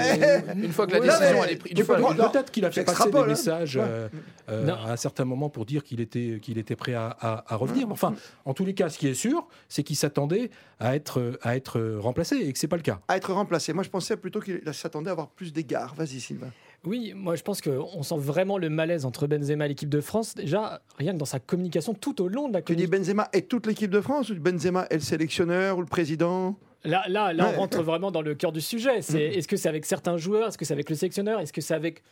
Une 0.61 0.73
fois 0.73 0.87
que 0.87 0.91
la 0.93 0.99
décision 0.99 1.43
elle 1.43 1.51
est 1.51 1.55
prise, 1.55 1.73
peut-être 1.73 2.51
qu'il 2.51 2.65
a 2.65 2.71
fait 2.71 2.83
passer 2.83 3.09
des 3.09 3.17
hein. 3.17 3.25
messages 3.27 3.77
euh, 3.81 4.09
euh, 4.49 4.67
à 4.69 4.91
un 4.91 4.95
certain 4.97 5.23
moment 5.23 5.49
pour 5.49 5.65
dire 5.65 5.83
qu'il 5.83 6.01
était, 6.01 6.39
qu'il 6.41 6.57
était 6.57 6.75
prêt 6.75 6.93
à, 6.93 7.07
à- 7.19 7.53
à 7.53 7.55
revenir. 7.55 7.87
Mais 7.87 7.93
enfin, 7.93 8.13
en 8.43 8.53
tous 8.53 8.65
les 8.65 8.73
cas, 8.73 8.89
ce 8.89 8.97
qui 8.97 9.07
est 9.07 9.13
sûr, 9.13 9.47
c'est 9.69 9.83
qu'il 9.83 9.95
s'attendait 9.95 10.49
à 10.79 10.95
être, 10.95 11.39
à 11.43 11.55
être 11.55 11.79
remplacé 11.99 12.35
et 12.35 12.51
que 12.51 12.59
c'est 12.59 12.67
pas 12.67 12.75
le 12.75 12.81
cas. 12.81 12.99
À 13.07 13.15
être 13.15 13.31
remplacé. 13.33 13.71
Moi, 13.71 13.83
je 13.83 13.89
pensais 13.89 14.17
plutôt 14.17 14.41
qu'il 14.41 14.61
s'attendait 14.73 15.09
à 15.09 15.13
avoir 15.13 15.29
plus 15.29 15.53
d'égards. 15.53 15.95
Vas-y, 15.95 16.19
Sylvain. 16.19 16.49
Oui, 16.85 17.13
moi 17.15 17.37
je 17.37 17.43
pense 17.43 17.61
qu'on 17.61 18.03
sent 18.03 18.17
vraiment 18.17 18.57
le 18.57 18.69
malaise 18.69 19.05
entre 19.05 19.25
Benzema 19.25 19.63
et 19.63 19.69
l'équipe 19.69 19.87
de 19.87 20.01
France. 20.01 20.35
Déjà, 20.35 20.81
rien 20.97 21.13
que 21.13 21.17
dans 21.17 21.23
sa 21.23 21.39
communication 21.39 21.93
tout 21.93 22.21
au 22.21 22.27
long 22.27 22.49
de 22.49 22.53
la 22.55 22.61
Tu 22.61 22.75
dis 22.75 22.83
communication. 22.83 23.13
Benzema 23.15 23.29
et 23.31 23.43
toute 23.43 23.67
l'équipe 23.67 23.89
de 23.89 24.01
France 24.01 24.29
ou 24.31 24.35
Benzema 24.35 24.85
est 24.89 24.95
le 24.95 24.99
sélectionneur 24.99 25.77
ou 25.77 25.79
le 25.79 25.87
président? 25.87 26.57
Là, 26.85 27.03
là, 27.07 27.31
là 27.33 27.45
Ouais. 27.47 27.53
on 27.55 27.59
rentre 27.61 27.81
vraiment 27.81 28.11
dans 28.11 28.21
le 28.21 28.35
cœur 28.35 28.51
du 28.51 28.61
sujet. 28.61 29.01
C'est 29.01 29.29
Mhm. 29.29 29.37
est-ce 29.37 29.47
que 29.47 29.55
c'est 29.57 29.69
avec 29.69 29.85
certains 29.85 30.17
joueurs, 30.17 30.49
est-ce 30.49 30.57
que 30.57 30.65
c'est 30.65 30.73
avec 30.73 30.89
le 30.89 30.95
sélectionneur, 30.95 31.39
est-ce 31.39 31.53
que 31.53 31.61
c'est 31.61 31.73
avec, 31.73 32.03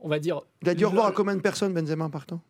on 0.00 0.08
va 0.08 0.18
dire, 0.18 0.40
Il 0.62 0.68
a 0.68 0.74
dit 0.74 0.84
au 0.84 0.88
revoir 0.88 1.06
Le- 1.06 1.12
à 1.12 1.14
combien 1.16 1.36
de 1.36 1.40
personnes, 1.40 1.72
Benzema, 1.72 2.04
en 2.06 2.10
partant? 2.10 2.40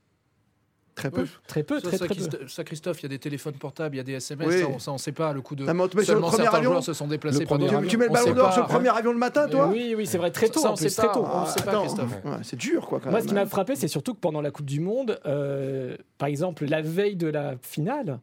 Très 0.95 1.11
peu. 1.11 1.23
Oui. 1.25 1.29
très 1.47 1.63
peu, 1.63 1.75
Ça, 1.79 1.89
très 1.89 1.99
ça, 1.99 2.07
très 2.07 2.15
peu. 2.15 2.49
Ça, 2.49 2.65
Christophe, 2.65 3.01
il 3.01 3.03
y 3.03 3.07
a 3.07 3.09
des 3.11 3.19
téléphones 3.19 3.53
portables, 3.53 3.95
il 3.97 3.99
y 3.99 4.01
a 4.01 4.03
des 4.03 4.15
SMS, 4.15 4.49
Oui. 4.49 4.61
ça, 4.63 4.69
on- 4.69 4.79
ça, 4.79 4.93
on 4.93 4.97
sait 4.97 5.13
pas 5.13 5.35
le 5.35 5.43
coup 5.43 5.55
de. 5.55 5.67
Non, 5.67 5.75
mais 5.75 5.83
on 5.83 5.89
te 5.89 5.95
met 5.99 6.03
sur 6.05 6.15
le 6.15 6.17
Seulement 6.21 6.29
premier 6.31 6.43
certains 6.45 6.57
avion? 6.57 6.71
joueurs 6.71 6.83
se 6.85 6.95
sont 6.95 7.07
déplacés 7.07 7.41
Le 7.41 7.45
des 7.45 7.47
Tu, 7.69 7.75
avion. 7.75 7.83
tu 7.91 7.97
mets 7.99 8.07
le 8.07 8.11
On 8.13 8.15
ballon 8.15 8.33
d'or 8.33 8.53
sur 8.55 8.63
le 8.63 8.69
premier 8.69 8.89
avion 8.89 9.13
le 9.13 9.19
matin, 9.19 9.47
toi? 9.47 9.69
Oui, 9.69 9.93
oui, 9.95 10.07
c'est 10.07 10.17
vrai, 10.17 10.31
très 10.31 10.49
tôt. 10.49 10.61
Ça, 10.61 10.73
on 10.73 10.75
plus, 10.75 10.89
sait 10.89 10.97
très 10.97 11.09
pas. 11.09 11.13
tôt. 11.13 11.25
Ah, 11.27 11.45
pas. 11.67 11.81
Christophe. 11.81 12.25
Ouais, 12.25 12.31
c'est 12.45 12.57
dur, 12.57 12.87
quoi. 12.87 12.99
Quand 13.01 13.11
Moi, 13.11 13.19
même, 13.19 13.23
ce 13.25 13.29
qui 13.29 13.35
m'a 13.35 13.43
hein. 13.43 13.47
frappé, 13.47 13.77
c'est 13.77 13.89
surtout 13.89 14.15
que 14.15 14.21
pendant 14.21 14.41
la 14.41 14.51
Coupe 14.51 14.65
du 14.65 14.81
Monde, 14.81 15.21
euh, 15.27 15.99
par 16.17 16.31
exemple, 16.31 16.65
la 16.65 16.81
veille 16.81 17.17
de 17.17 17.27
la 17.27 17.57
finale, 17.61 18.19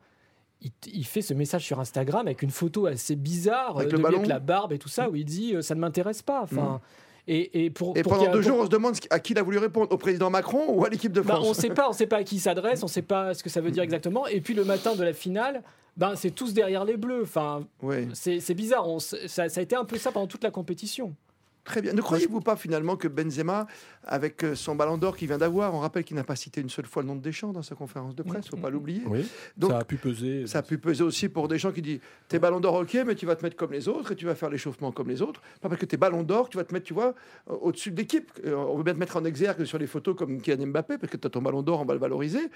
il, 0.64 0.72
il 0.94 1.06
fait 1.06 1.22
ce 1.22 1.34
message 1.34 1.64
sur 1.66 1.80
Instagram 1.80 2.26
avec 2.28 2.42
une 2.42 2.50
photo 2.50 2.86
assez 2.88 3.16
bizarre 3.16 3.78
Avec 3.78 3.88
euh, 3.90 3.92
le 3.92 3.92
de 3.92 3.96
lui 3.98 4.04
ballon 4.04 4.18
avec 4.18 4.30
la 4.30 4.40
barbe 4.40 4.74
et 4.74 4.80
tout 4.80 4.90
ça, 4.90 5.10
où 5.10 5.16
il 5.16 5.26
dit 5.26 5.56
euh, 5.56 5.62
ça 5.62 5.76
ne 5.76 5.80
m'intéresse 5.82 6.22
pas. 6.22 6.42
Enfin, 6.42 6.82
et, 7.28 7.66
et 7.66 7.70
pour, 7.70 7.96
Et 7.98 8.04
pendant 8.04 8.30
deux 8.32 8.42
jours, 8.42 8.58
on 8.60 8.66
se 8.66 8.70
demande 8.70 8.96
à 9.10 9.20
qui 9.20 9.32
il 9.34 9.40
a 9.40 9.44
voulu 9.44 9.58
répondre, 9.58 9.92
au 9.92 9.98
président 9.98 10.30
Macron 10.30 10.66
ou 10.70 10.84
à 10.84 10.90
l'équipe 10.90 11.12
de 11.14 11.22
bah, 11.22 11.36
France 11.36 11.46
on 11.46 11.50
ne 11.50 11.54
sait 11.56 11.70
pas, 11.70 11.88
on 11.90 11.94
sait 11.94 12.08
pas 12.08 12.18
à 12.18 12.24
qui 12.24 12.36
il 12.36 12.40
s'adresse, 12.40 12.84
on 12.84 12.88
ne 12.88 12.92
sait 12.92 13.02
pas 13.02 13.34
ce 13.34 13.44
que 13.44 13.50
ça 13.50 13.62
veut 13.62 13.72
dire 13.72 13.84
exactement. 13.84 14.28
Et 14.28 14.42
puis 14.42 14.54
le 14.54 14.66
matin 14.66 14.96
de 14.96 15.04
la 15.04 15.14
finale, 15.14 15.64
ben 15.96 16.16
c'est 16.16 16.32
tous 16.32 16.54
derrière 16.54 16.84
les 16.86 16.98
Bleus. 16.98 17.22
Enfin, 17.24 17.66
c'est 18.14 18.54
bizarre. 18.56 18.90
On 18.90 18.98
s- 18.98 19.16
ça, 19.28 19.48
ça 19.48 19.60
a 19.60 19.64
été 19.64 19.76
un 19.76 19.86
peu 19.86 19.98
ça 19.98 20.12
pendant 20.12 20.28
toute 20.28 20.44
la 20.44 20.52
compétition. 20.52 21.16
Très 21.64 21.82
bien. 21.82 21.94
Ne 21.94 22.02
croyez-vous 22.02 22.42
pas 22.42 22.56
finalement 22.56 22.96
que 22.96 23.08
Benzema, 23.08 23.68
avec 24.06 24.44
euh, 24.44 24.56
son 24.56 24.76
ballon 24.76 24.98
d'or 24.98 25.16
qu'il 25.16 25.28
vient 25.28 25.38
d'avoir, 25.38 25.74
on 25.74 25.80
rappelle 25.80 26.04
qu'il 26.04 26.16
n'a 26.16 26.24
pas 26.24 26.36
cité 26.36 26.62
une 26.62 26.70
seule 26.70 26.86
fois 26.86 27.02
le 27.02 27.08
nom 27.08 27.16
de 27.16 27.22
Deschamps 27.22 27.52
dans 27.54 27.62
sa 27.62 27.76
conférence 27.76 28.16
de 28.16 28.24
presse, 28.24 28.48
faut 28.48 28.58
pas 28.58 28.70
l'oublier. 28.70 29.04
Oui, 29.06 29.26
Donc, 29.58 29.72
ça 29.72 29.80
a 29.80 29.84
pu 29.84 29.98
peser. 29.98 30.48
Ça 30.48 30.60
a 30.60 30.62
pu 30.62 30.78
peser 30.78 31.04
aussi 31.04 31.30
pour 31.30 31.48
des 31.48 31.58
gens 31.58 31.72
qui 31.72 31.82
disent 31.82 32.00
T'es 32.28 32.40
ballon 32.40 32.60
d'or, 32.60 32.76
ok, 32.76 32.98
mais 33.06 33.16
tu 33.16 33.26
vas 33.26 33.36
te 33.36 33.44
mettre 33.44 33.56
comme 33.56 33.72
les 33.72 33.88
autres 33.88 34.12
et 34.12 34.16
tu 34.16 34.26
vas 34.26 34.36
faire 34.36 34.50
l'échauffement 34.50 34.92
comme 34.92 35.10
les 35.10 35.22
autres. 35.22 35.42
Pas 35.62 35.70
parce 35.70 35.80
que 35.80 35.86
t'es 35.86 35.98
ballon 35.98 36.24
d'or, 36.24 36.50
tu 36.50 36.58
vas 36.58 36.64
te 36.64 36.74
mettre, 36.74 36.86
tu 36.86 36.94
vois, 36.94 37.14
au-dessus 37.48 37.92
de 37.92 37.98
l'équipe. 37.98 38.32
Euh, 38.46 38.56
On 38.56 38.78
veut 38.78 38.84
bien 38.84 38.94
te 38.94 39.00
mettre 39.00 39.18
en 39.18 39.26
exergue 39.26 39.66
sur 39.66 39.78
les 39.78 39.88
photos 39.88 40.16
comme 40.16 40.42
Kylian 40.42 40.68
Mbappé, 40.68 40.98
parce 40.98 41.12
que 41.12 41.18
tu 41.18 41.28
as 41.28 41.30
ton 41.30 41.42
ballon 41.42 41.62
d'or, 41.62 41.82
on 41.82 41.86
va 41.86 41.94
le 41.94 42.00
valoriser. 42.00 42.50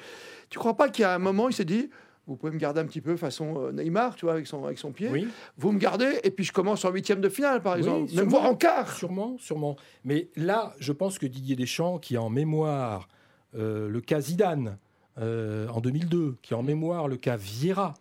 Tu 0.49 0.59
crois 0.59 0.75
pas 0.75 0.89
qu'il 0.89 1.03
y 1.03 1.05
a 1.05 1.13
un 1.13 1.19
moment, 1.19 1.49
il 1.49 1.53
s'est 1.53 1.65
dit 1.65 1.89
Vous 2.27 2.35
pouvez 2.35 2.51
me 2.51 2.57
garder 2.59 2.81
un 2.81 2.85
petit 2.85 2.99
peu 3.01 3.15
façon 3.15 3.55
euh, 3.57 3.71
Neymar, 3.71 4.15
tu 4.15 4.25
vois, 4.25 4.33
avec 4.33 4.47
son, 4.47 4.65
avec 4.65 4.77
son 4.77 4.91
pied. 4.91 5.07
Oui, 5.09 5.27
Vous 5.57 5.71
me 5.71 5.79
gardez, 5.79 6.19
et 6.23 6.29
puis 6.31 6.43
je 6.43 6.51
commence 6.51 6.83
en 6.85 6.91
huitième 6.91 7.21
de 7.21 7.29
finale, 7.29 7.61
par 7.61 7.73
Oui, 7.73 7.79
exemple. 7.79 8.13
Même 8.13 8.27
voir 8.27 8.45
en 8.45 8.55
quart. 8.55 8.93
sûrement, 8.95 9.37
sûrement. 9.39 9.77
Mais 10.03 10.29
là, 10.35 10.73
je 10.79 10.91
pense 10.91 11.17
que 11.19 11.25
Didier 11.25 11.55
Deschamps, 11.55 11.97
qui 11.99 12.17
a 12.17 12.21
en 12.21 12.29
mémoire 12.29 13.07
euh, 13.55 13.87
le 13.89 14.01
cas 14.01 14.19
Zidane 14.19 14.77
euh, 15.19 15.67
en 15.69 15.79
2002, 15.81 16.35
qui 16.41 16.53
a 16.53 16.57
en 16.57 16.63
mémoire 16.63 17.07
le 17.07 17.15
cas 17.17 17.37
Vieira 17.37 17.93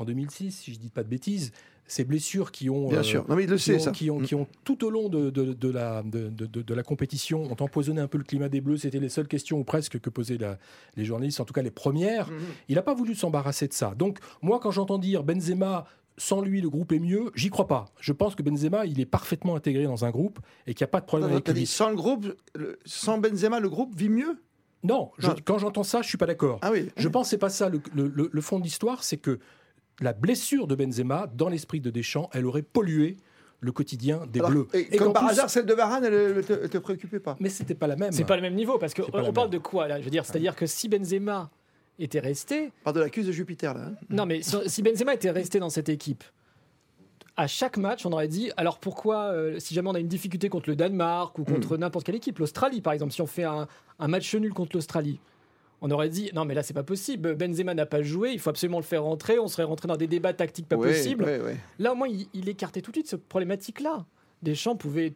en 0.00 0.04
2006, 0.04 0.52
si 0.52 0.72
je 0.74 0.78
dis 0.78 0.90
pas 0.90 1.02
de 1.02 1.08
bêtises, 1.08 1.52
ces 1.86 2.04
blessures 2.04 2.52
qui 2.52 2.68
ont 2.68 2.88
Bien 2.88 2.98
euh, 2.98 3.02
sûr. 3.02 3.24
Non, 3.28 3.34
mais 3.36 3.44
il 3.44 3.50
le 3.50 3.56
qui 3.56 3.62
sait, 3.62 3.76
ont, 3.76 3.78
ça. 3.80 3.90
qui 3.92 4.10
ont, 4.10 4.20
qui 4.20 4.34
ont 4.34 4.46
tout 4.64 4.84
au 4.84 4.90
long 4.90 5.08
de, 5.08 5.30
de- 5.30 5.54
de 5.54 5.68
la, 5.70 6.02
de, 6.02 6.28
de- 6.28 6.46
de 6.62 6.74
la 6.74 6.82
compétition 6.82 7.44
ont 7.44 7.56
empoisonné 7.64 8.00
un 8.02 8.08
peu 8.08 8.18
le 8.18 8.24
climat 8.24 8.48
des 8.50 8.60
Bleus. 8.60 8.76
C'était 8.78 9.00
les 9.00 9.08
seules 9.08 9.26
questions 9.28 9.58
ou 9.58 9.64
presque 9.64 9.98
que 9.98 10.10
posaient 10.10 10.36
la- 10.36 10.58
les 10.96 11.04
journalistes, 11.06 11.40
en 11.40 11.44
tout 11.46 11.54
cas 11.54 11.62
les 11.62 11.70
premières. 11.70 12.30
Mhm. 12.30 12.38
Il 12.68 12.74
n'a 12.74 12.82
pas 12.82 12.92
voulu 12.94 13.14
s'embarrasser 13.14 13.68
de 13.68 13.72
ça. 13.72 13.94
Donc 13.96 14.18
moi, 14.42 14.60
quand 14.60 14.70
j'entends 14.70 14.98
dire 14.98 15.22
Benzema, 15.24 15.86
sans 16.18 16.42
lui, 16.42 16.60
le 16.60 16.68
groupe 16.68 16.92
est 16.92 16.98
mieux, 16.98 17.30
j'y 17.34 17.48
crois 17.48 17.66
pas. 17.68 17.86
Je 18.00 18.12
pense 18.12 18.34
que 18.34 18.42
Benzema, 18.42 18.84
il 18.84 19.00
est 19.00 19.06
parfaitement 19.06 19.54
intégré 19.56 19.84
dans 19.84 20.04
un 20.04 20.10
groupe 20.10 20.40
et 20.66 20.74
qu'il 20.74 20.84
n'y 20.84 20.88
a 20.88 20.90
pas 20.90 21.00
de 21.00 21.06
problème 21.06 21.30
avec 21.30 21.46
dit, 21.46 21.60
lui. 21.60 21.66
sans 21.66 21.88
le 21.88 21.96
groupe, 21.96 22.26
le- 22.54 22.78
sans 22.84 23.16
Benzema, 23.18 23.60
le 23.60 23.68
groupe 23.70 23.94
vit 23.96 24.08
mieux? 24.10 24.36
Non, 24.84 25.10
je- 25.18 25.28
quand 25.44 25.58
j'entends 25.58 25.84
ça, 25.84 26.02
je 26.02 26.08
suis 26.08 26.18
pas 26.18 26.26
d'accord. 26.26 26.58
Ah 26.62 26.70
oui. 26.70 26.88
Je 26.98 27.08
pense 27.08 27.26
que 27.28 27.30
c'est 27.30 27.38
pas 27.38 27.48
ça. 27.48 27.68
Le- 27.70 28.30
le 28.30 28.40
fond 28.42 28.58
de 28.58 28.64
l'histoire, 28.64 29.02
c'est 29.04 29.16
que 29.16 29.38
la 30.00 30.12
blessure 30.12 30.66
de 30.66 30.74
Benzema, 30.74 31.26
dans 31.34 31.48
l'esprit 31.48 31.80
de 31.80 31.90
Deschamps, 31.90 32.30
elle 32.32 32.46
aurait 32.46 32.62
pollué 32.62 33.16
le 33.60 33.72
quotidien 33.72 34.24
des 34.32 34.38
Alors, 34.38 34.50
Bleus. 34.52 34.68
et 34.74 34.94
Et 34.94 34.96
comme 34.96 35.12
par 35.12 35.22
plus- 35.24 35.32
hasard, 35.32 35.50
celle 35.50 35.66
de 35.66 35.74
Varane, 35.74 36.04
elle 36.04 36.36
ne 36.36 36.40
te, 36.42 36.78
préoccupait 36.78 37.18
pas. 37.18 37.36
Mais 37.40 37.48
c'était 37.48 37.74
pas 37.74 37.88
la 37.88 37.96
même. 37.96 38.12
C'est 38.12 38.24
pas 38.24 38.36
le 38.36 38.42
même 38.42 38.54
niveau 38.54 38.78
parce 38.78 38.94
que 38.94 39.02
la 39.02 39.08
on 39.08 39.32
parle 39.32 39.48
même. 39.48 39.58
de 39.58 39.58
quoi 39.58 39.88
là? 39.88 39.98
Je 39.98 40.04
veux 40.04 40.10
dire, 40.10 40.24
c'est-à-dire 40.24 40.54
que 40.54 40.66
si 40.66 40.88
Benzema 40.88 41.50
était 41.98 42.20
resté, 42.20 42.70
Par 42.84 42.92
de 42.92 43.00
l'accuse 43.00 43.26
de 43.26 43.32
Jupiter, 43.32 43.74
là. 43.74 43.86
hein. 43.86 43.94
non 44.10 44.24
mais 44.26 44.40
si 44.42 44.82
Benzema 44.82 45.14
était 45.14 45.32
resté 45.32 45.58
dans 45.58 45.70
cette 45.70 45.88
équipe, 45.88 46.22
à 47.36 47.46
chaque 47.48 47.76
match, 47.76 48.06
on 48.06 48.12
aurait 48.12 48.28
dit 48.28 48.50
alors 48.56 48.78
pourquoi 48.78 49.26
euh, 49.32 49.58
si 49.58 49.74
jamais 49.74 49.88
on 49.90 49.94
a 49.94 50.00
une 50.00 50.08
difficulté 50.08 50.48
contre 50.48 50.70
le 50.70 50.76
Danemark 50.76 51.36
ou 51.38 51.44
contre 51.44 51.76
n'importe 51.76 52.06
quelle 52.06 52.14
équipe, 52.16 52.38
l'Australie 52.38 52.80
par 52.80 52.92
exemple, 52.92 53.12
si 53.12 53.22
on 53.22 53.26
fait 53.26 53.44
un, 53.44 53.66
un 53.98 54.08
match 54.08 54.32
nul 54.36 54.52
contre 54.54 54.76
l'Australie. 54.76 55.18
On 55.80 55.90
aurait 55.90 56.08
dit 56.08 56.30
non 56.34 56.44
mais 56.44 56.54
là 56.54 56.62
c'est 56.62 56.74
pas 56.74 56.82
possible. 56.82 57.34
Benzema 57.34 57.74
n'a 57.74 57.86
pas 57.86 58.02
joué, 58.02 58.32
il 58.32 58.40
faut 58.40 58.50
absolument 58.50 58.78
le 58.78 58.84
faire 58.84 59.04
rentrer. 59.04 59.38
On 59.38 59.48
serait 59.48 59.62
rentré 59.62 59.88
dans 59.88 59.96
des 59.96 60.08
débats 60.08 60.32
tactiques 60.32 60.68
pas 60.68 60.76
Ouais, 60.76 60.88
possibles. 60.92 61.24
ouais, 61.24 61.40
ouais. 61.40 61.56
Là 61.78 61.92
au 61.92 61.94
moins 61.94 62.08
il, 62.08 62.26
il 62.34 62.48
écartait 62.48 62.80
tout 62.80 62.90
de 62.90 62.96
suite 62.96 63.08
cette 63.08 63.28
problématique-là. 63.28 64.04
Deschamps 64.42 64.76
pouvait, 64.76 65.14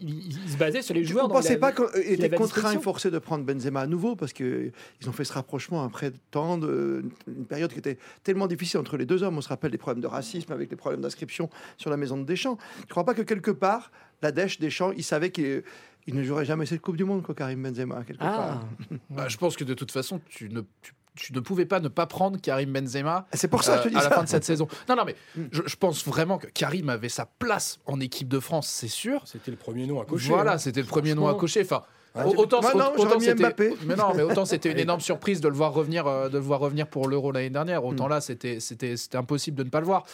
il, 0.00 0.32
se 0.48 0.56
basait 0.56 0.82
sur 0.82 0.94
les 0.94 1.04
joueurs. 1.04 1.28
Vous 1.28 1.34
ne 1.38 1.48
il 1.48 1.58
pas 1.58 1.72
qu'ils 1.72 2.16
qu'il 2.16 2.24
à 2.24 2.28
contraints 2.28 2.72
et 2.72 2.78
forcés 2.78 3.10
de 3.10 3.18
prendre 3.18 3.44
Benzema 3.44 3.80
à 3.80 3.86
nouveau 3.86 4.16
parce 4.16 4.32
qu'ils 4.32 4.72
ont 5.06 5.12
fait 5.12 5.24
ce 5.24 5.32
rapprochement 5.32 5.84
après 5.84 6.12
tant 6.30 6.58
de, 6.58 7.04
une 7.26 7.46
période 7.46 7.72
qui 7.72 7.78
était 7.78 7.98
tellement 8.22 8.46
difficile 8.46 8.80
entre 8.80 8.96
les 8.96 9.06
deux 9.06 9.22
hommes. 9.22 9.38
On 9.38 9.40
se 9.40 9.48
rappelle 9.48 9.70
des 9.70 9.78
problèmes 9.78 10.02
de 10.02 10.06
racisme 10.06 10.52
avec 10.52 10.70
les 10.70 10.76
problèmes 10.76 11.00
d'inscription 11.00 11.48
sur 11.76 11.90
la 11.90 11.96
maison 11.96 12.16
de 12.16 12.24
Deschamps. 12.24 12.58
Je 12.78 12.82
ne 12.82 12.88
crois 12.88 13.04
pas 13.04 13.14
que 13.14 13.22
quelque 13.22 13.50
part, 13.50 13.90
la 14.22 14.32
Dèche, 14.32 14.58
Deschamps, 14.58 14.92
il 14.96 15.04
savait 15.04 15.30
qu'il 15.30 15.62
il 16.06 16.14
ne 16.14 16.22
jouerait 16.22 16.44
jamais 16.46 16.64
cette 16.64 16.80
Coupe 16.80 16.96
du 16.96 17.04
Monde, 17.04 17.22
quoi, 17.22 17.34
Karim 17.34 17.62
Benzema, 17.62 18.02
quelque 18.04 18.18
Ah, 18.20 18.60
part. 18.88 18.98
Bah, 19.10 19.28
je 19.28 19.36
pense 19.36 19.56
que 19.56 19.64
de 19.64 19.74
toute 19.74 19.90
façon, 19.92 20.20
tu 20.28 20.48
ne, 20.48 20.62
tu, 20.80 20.92
tu 21.14 21.32
ne 21.34 21.40
pouvais 21.40 21.66
pas 21.66 21.80
ne 21.80 21.88
pas 21.88 22.06
prendre 22.06 22.40
Karim 22.40 22.72
Benzema 22.72 23.26
C'est 23.34 23.48
pour 23.48 23.62
ça 23.62 23.74
je 23.76 23.80
euh, 23.80 23.84
te 23.84 23.88
dis 23.90 23.96
à 23.96 24.00
ça. 24.00 24.08
la 24.10 24.16
fin 24.16 24.22
de 24.24 24.28
cette 24.28 24.44
saison. 24.44 24.66
Non, 24.88 24.96
non, 24.96 25.04
mais 25.04 25.14
Mm. 25.36 25.42
je, 25.52 25.62
je 25.66 25.76
pense 25.76 26.06
vraiment 26.06 26.38
que 26.38 26.46
Karim 26.46 26.88
avait 26.88 27.10
sa 27.10 27.26
place 27.26 27.78
en 27.84 28.00
équipe 28.00 28.28
de 28.28 28.40
France, 28.40 28.68
c'est 28.68 28.88
sûr. 28.88 29.20
C'était 29.26 29.50
le 29.50 29.56
premier 29.58 29.86
nom 29.86 30.00
à 30.00 30.06
cocher. 30.06 30.28
Voilà, 30.30 30.54
hein. 30.54 30.58
c'était 30.58 30.80
le 30.80 30.86
premier 30.86 31.14
nom 31.14 31.28
à 31.28 31.34
cocher. 31.34 31.60
Enfin, 31.62 31.82
Ah, 32.14 32.26
autant, 32.26 32.62
non, 32.62 32.92
autant 32.96 33.18
Mbappé. 33.18 33.74
mais 33.84 33.94
non, 33.94 34.14
mais 34.14 34.22
autant 34.22 34.44
c'était 34.46 34.72
une 34.72 34.78
énorme 34.78 35.00
surprise 35.00 35.42
de 35.42 35.48
le 35.48 35.54
voir 35.54 35.74
revenir, 35.74 36.06
euh, 36.06 36.28
de 36.30 36.38
le 36.38 36.42
voir 36.42 36.60
revenir 36.60 36.86
pour 36.88 37.06
l'Euro 37.06 37.32
l'année 37.32 37.50
dernière. 37.50 37.84
Autant 37.84 38.06
Mm. 38.06 38.10
là, 38.10 38.20
c'était, 38.22 38.60
c'était, 38.60 38.96
c'était 38.96 39.18
impossible 39.18 39.58
de 39.58 39.64
ne 39.64 39.68
pas 39.70 39.80
le 39.80 39.86
voir. 39.86 40.04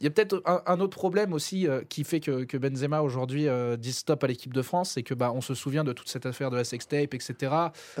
Il 0.00 0.04
y 0.04 0.06
a 0.06 0.10
peut-être 0.10 0.42
un, 0.44 0.60
un 0.66 0.80
autre 0.80 0.96
problème 0.96 1.32
aussi 1.32 1.66
euh, 1.66 1.80
qui 1.88 2.04
fait 2.04 2.20
que, 2.20 2.44
que 2.44 2.56
Benzema 2.58 3.00
aujourd'hui 3.02 3.48
euh, 3.48 3.76
dit 3.76 3.92
stop 3.92 4.22
à 4.24 4.26
l'équipe 4.26 4.52
de 4.52 4.60
France, 4.62 4.90
c'est 4.90 5.02
que 5.02 5.14
bah, 5.14 5.32
on 5.34 5.40
se 5.40 5.54
souvient 5.54 5.84
de 5.84 5.92
toute 5.92 6.08
cette 6.08 6.26
affaire 6.26 6.50
de 6.50 6.56
la 6.56 6.64
sextape, 6.64 7.14
etc. 7.14 7.34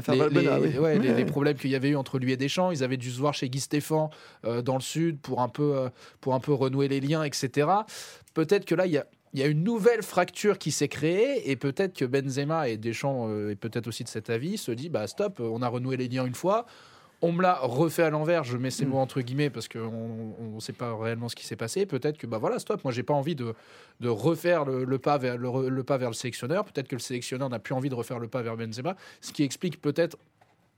Les, 0.08 0.16
Valbuena, 0.18 0.58
les- 0.58 0.68
oui. 0.72 0.78
ouais, 0.78 0.98
les- 0.98 1.08
Ouais. 1.10 1.16
les 1.16 1.24
problèmes 1.24 1.56
qu'il 1.56 1.70
y 1.70 1.74
avait 1.74 1.88
eu 1.90 1.96
entre 1.96 2.18
lui 2.18 2.32
et 2.32 2.36
Deschamps, 2.36 2.70
ils 2.70 2.84
avaient 2.84 2.96
dû 2.98 3.10
se 3.10 3.18
voir 3.18 3.32
chez 3.34 3.48
Guy 3.48 3.60
Stéphane 3.60 4.08
euh, 4.44 4.60
dans 4.62 4.74
le 4.74 4.80
sud 4.82 5.18
pour 5.20 5.40
un 5.40 5.48
peu 5.48 5.76
euh, 5.76 5.88
pour 6.20 6.34
un 6.34 6.40
peu 6.40 6.52
renouer 6.52 6.88
les 6.88 7.00
liens, 7.00 7.22
etc. 7.24 7.68
Peut-être 8.34 8.64
que 8.66 8.74
là 8.74 8.86
il 8.86 8.92
y 8.92 8.98
a 8.98 9.06
il 9.32 9.40
y 9.40 9.42
a 9.42 9.46
une 9.46 9.64
nouvelle 9.64 10.02
fracture 10.02 10.56
qui 10.56 10.70
s'est 10.70 10.88
créée 10.88 11.50
et 11.50 11.56
peut-être 11.56 11.94
que 11.94 12.04
Benzema 12.06 12.68
et 12.70 12.78
Deschamps 12.78 13.28
est 13.50 13.56
peut-être 13.56 13.86
aussi 13.86 14.02
de 14.02 14.08
cet 14.08 14.30
avis 14.30 14.56
se 14.56 14.70
dit 14.72 14.88
bah 14.88 15.06
stop, 15.06 15.40
on 15.40 15.60
a 15.62 15.68
renoué 15.68 15.96
les 15.98 16.08
liens 16.08 16.24
une 16.24 16.34
fois, 16.34 16.64
on 17.26 17.32
me 17.32 17.42
l'a 17.42 17.58
refait 17.60 18.04
à 18.04 18.10
l'envers, 18.10 18.44
je 18.44 18.56
mets 18.56 18.70
ces 18.70 18.86
Mm. 18.86 18.88
mots 18.88 18.98
entre 18.98 19.20
guillemets 19.20 19.50
parce 19.50 19.68
qu'on 19.68 20.34
ne 20.54 20.60
sait 20.60 20.72
pas 20.72 20.96
réellement 20.96 21.28
ce 21.28 21.34
qui 21.36 21.44
s'est 21.44 21.56
passé. 21.56 21.84
Peut-être 21.84 22.16
que 22.18 22.26
bah 22.26 22.38
voilà, 22.38 22.58
stop, 22.58 22.84
moi 22.84 22.92
j'ai 22.92 23.02
pas 23.02 23.14
envie 23.14 23.34
de, 23.34 23.54
de 24.00 24.08
refaire 24.08 24.64
le, 24.64 24.84
le 24.84 24.98
pas 24.98 25.18
vers 25.18 25.36
le, 25.36 25.68
le 25.68 25.82
pas 25.84 25.96
vers 25.98 26.10
le 26.10 26.14
sélectionneur. 26.14 26.64
Peut-être 26.64 26.88
que 26.88 26.94
le 26.94 27.00
sélectionneur 27.00 27.48
n'a 27.48 27.58
plus 27.58 27.74
envie 27.74 27.88
de 27.88 27.94
refaire 27.94 28.18
le 28.18 28.28
pas 28.28 28.42
vers 28.42 28.56
Benzema, 28.56 28.96
ce 29.20 29.32
qui 29.32 29.42
explique 29.42 29.80
peut-être, 29.82 30.16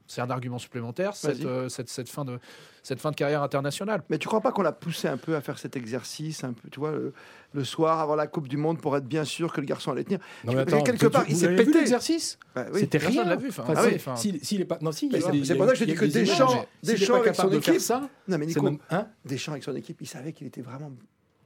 c'est 0.09 0.21
un 0.21 0.31
argument 0.31 0.59
supplémentaire, 0.59 1.15
cette, 1.15 1.45
euh, 1.45 1.69
cette, 1.69 1.89
cette 1.89 2.09
fin 2.09 2.25
de, 2.25 2.39
cette 2.83 2.99
fin 3.01 3.11
de 3.11 3.17
carrière 3.17 3.43
internationale. 3.43 4.03
Mais 4.11 4.19
tu 4.19 4.27
crois 4.27 4.41
pas 4.41 4.51
qu'on 4.53 4.63
l'a 4.63 4.73
poussé 4.73 5.07
un 5.07 5.19
peu 5.19 5.37
à 5.37 5.41
faire 5.41 5.59
cet 5.59 5.77
exercice, 5.77 6.43
un 6.43 6.55
peu, 6.55 6.69
tu 6.71 6.81
vois, 6.81 6.91
le, 6.93 7.13
le 7.53 7.65
soir 7.65 8.01
avant 8.01 8.17
la 8.17 8.27
Coupe 8.27 8.49
du 8.49 8.57
Monde 8.57 8.81
pour 8.81 8.97
être 8.97 9.05
bien 9.07 9.25
sûr 9.25 9.53
que 9.53 9.61
le 9.61 9.67
garçon 9.67 9.93
allait 9.93 10.05
tenir? 10.05 10.19
Non, 10.45 10.55
mais 10.55 10.65
quelque 10.65 11.05
vous- 11.05 11.11
part, 11.11 11.25
il 11.29 11.37
s'est 11.37 11.55
pété. 11.55 11.73
l'exercice? 11.79 12.39
Bah 12.55 12.67
oui. 12.73 12.81
C'était 12.81 12.99
rien. 12.99 13.25
l'a 13.25 13.37
vu, 13.37 13.51
enfin, 13.51 13.65
ah 13.69 13.83
si- 13.83 13.89
oui. 13.89 13.95
enfin. 13.97 14.17
s'il- 14.17 14.45
s'il 14.45 14.61
est 14.63 14.65
pas, 14.65 14.79
non, 14.81 14.91
si, 14.93 15.11
c'est 15.45 15.55
pour 15.55 15.67
ça 15.67 15.73
que 15.73 15.79
je 15.79 15.85
dis 15.85 15.95
que 15.95 16.05
Deschamps- 16.07 17.15
avec 17.21 17.35
son 17.35 17.53
équipe- 17.53 17.81
ça, 17.81 18.09
Non, 18.27 18.39
mais 18.39 18.49
c'est 18.49 18.61
Nico, 18.61 18.79
hein? 18.91 19.07
Deschamps 19.25 19.53
avec 19.53 19.65
son 19.65 19.77
équipe, 19.77 19.99
il 20.01 20.07
savait 20.09 20.33
qu'il 20.33 20.47
était 20.47 20.63
vraiment 20.63 20.91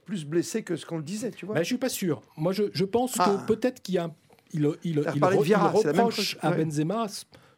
plus 0.05 0.25
blessé 0.25 0.63
que 0.63 0.75
ce 0.75 0.85
qu'on 0.85 0.97
le 0.97 1.03
disait, 1.03 1.31
tu 1.31 1.45
vois. 1.45 1.55
Ben, 1.55 1.61
je 1.61 1.67
suis 1.67 1.77
pas 1.77 1.89
sûr. 1.89 2.21
Moi, 2.37 2.51
je, 2.53 2.83
pense 2.85 3.15
Ah. 3.19 3.25
que 3.41 3.53
peut-être 3.53 3.81
qu'il 3.81 3.95
y 3.95 3.97
a, 3.97 4.05
un- 4.05 4.15
il, 4.53 4.61
il, 4.83 4.99
il 4.99 5.03
il 5.15 5.55
reproche 5.55 6.37
à. 6.41 6.51
Benzema, 6.51 7.07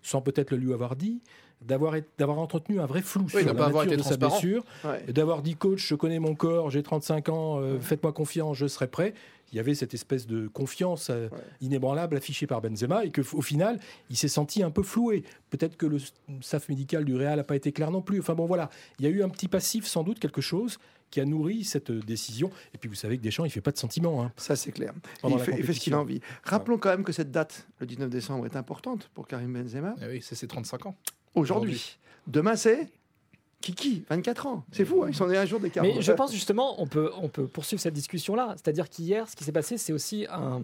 sans 0.05 0.21
peut-être 0.21 0.51
le 0.51 0.57
lui 0.57 0.71
avoir 0.73 0.95
dit, 0.95 1.19
d'avoir 1.61 2.37
entretenu 2.37 2.79
un 2.79 2.85
vrai 2.85 3.01
flou 3.01 3.27
sur 3.27 3.39
de 3.39 3.45
la 3.45 3.53
nature 3.53 3.83
été 3.83 3.97
de 3.97 4.01
sa 4.03 4.17
blessure, 4.17 4.63
Ouais. 4.83 5.11
d'avoir 5.11 5.41
dit 5.41 5.55
coach, 5.55 5.87
je 5.87 5.95
connais 5.95 6.19
mon 6.19 6.35
corps, 6.35 6.69
j'ai 6.69 6.83
35 6.83 7.29
ans, 7.29 7.59
euh, 7.59 7.79
faites-moi 7.79 8.13
confiance, 8.13 8.57
je 8.57 8.67
serai 8.67 8.87
prêt. 8.87 9.13
Il 9.51 9.55
y 9.57 9.59
avait 9.59 9.73
cette 9.73 9.93
espèce 9.93 10.27
de 10.27 10.47
confiance 10.47 11.09
euh, 11.09 11.29
Ouais. 11.29 11.37
inébranlable 11.61 12.17
affichée 12.17 12.45
par 12.45 12.61
Benzema 12.61 13.05
et 13.05 13.09
que 13.09 13.21
au 13.33 13.41
final, 13.41 13.79
il 14.09 14.17
s'est 14.17 14.27
senti 14.27 14.61
un 14.63 14.69
peu 14.71 14.83
floué. 14.83 15.23
Peut-être 15.49 15.77
que 15.77 15.85
le 15.85 15.97
staff 16.41 16.67
médical 16.69 17.03
du 17.05 17.15
Real 17.15 17.37
n'a 17.37 17.43
pas 17.43 17.55
été 17.55 17.71
clair 17.71 17.89
non 17.89 18.01
plus. 18.01 18.19
Enfin 18.19 18.35
bon, 18.35 18.45
voilà, 18.45 18.69
il 18.99 19.05
y 19.05 19.07
a 19.07 19.11
eu 19.11 19.23
un 19.23 19.29
petit 19.29 19.47
passif, 19.47 19.85
sans 19.87 20.03
doute 20.03 20.19
quelque 20.19 20.41
chose 20.41 20.77
qui 21.11 21.21
a 21.21 21.25
nourri 21.25 21.63
cette 21.63 21.91
décision. 21.91 22.49
Et 22.73 22.77
puis 22.77 22.89
vous 22.89 22.95
savez 22.95 23.17
que 23.17 23.23
Deschamps, 23.23 23.45
il 23.45 23.51
fait 23.51 23.61
pas 23.61 23.71
de 23.71 23.77
sentiments. 23.77 24.23
hein. 24.23 24.31
Ça, 24.37 24.55
c'est 24.55 24.71
clair. 24.71 24.93
Il 25.27 25.39
fait, 25.39 25.55
il 25.57 25.63
fait 25.63 25.73
ce 25.73 25.79
qu'il 25.79 25.93
a 25.93 25.99
envie. 25.99 26.19
Rappelons 26.43 26.77
quand 26.77 26.89
même 26.89 27.03
que 27.03 27.11
cette 27.13 27.31
date, 27.31 27.67
le 27.79 27.85
19 27.85 28.09
décembre, 28.09 28.45
est 28.45 28.55
importante 28.55 29.09
pour 29.13 29.27
Karim 29.27 29.53
Benzema. 29.53 29.95
Eh 30.01 30.07
oui, 30.07 30.19
c'est 30.21 30.35
ses 30.35 30.47
35 30.47 30.85
ans. 30.87 30.95
Aujourd'hui. 31.35 31.97
Demain, 32.27 32.55
c'est 32.55 32.89
Kiki, 33.61 34.03
24 34.09 34.45
ans. 34.47 34.63
C'est 34.71 34.85
fou, 34.85 35.03
hein, 35.03 35.07
ils 35.09 35.15
sont 35.15 35.27
nés 35.27 35.37
un 35.37 35.45
jour 35.45 35.59
d'écart. 35.59 35.83
Mais 35.83 36.01
je 36.01 36.11
pense 36.11 36.31
justement, 36.33 36.81
on 36.81 36.87
peut, 36.87 37.11
on 37.21 37.29
peut 37.29 37.47
poursuivre 37.47 37.81
cette 37.81 37.93
discussion-là. 37.93 38.53
C'est-à-dire 38.57 38.89
qu'hier, 38.89 39.27
ce 39.29 39.35
qui 39.35 39.43
s'est 39.43 39.51
passé, 39.51 39.77
c'est 39.77 39.93
aussi 39.93 40.27
un, 40.29 40.63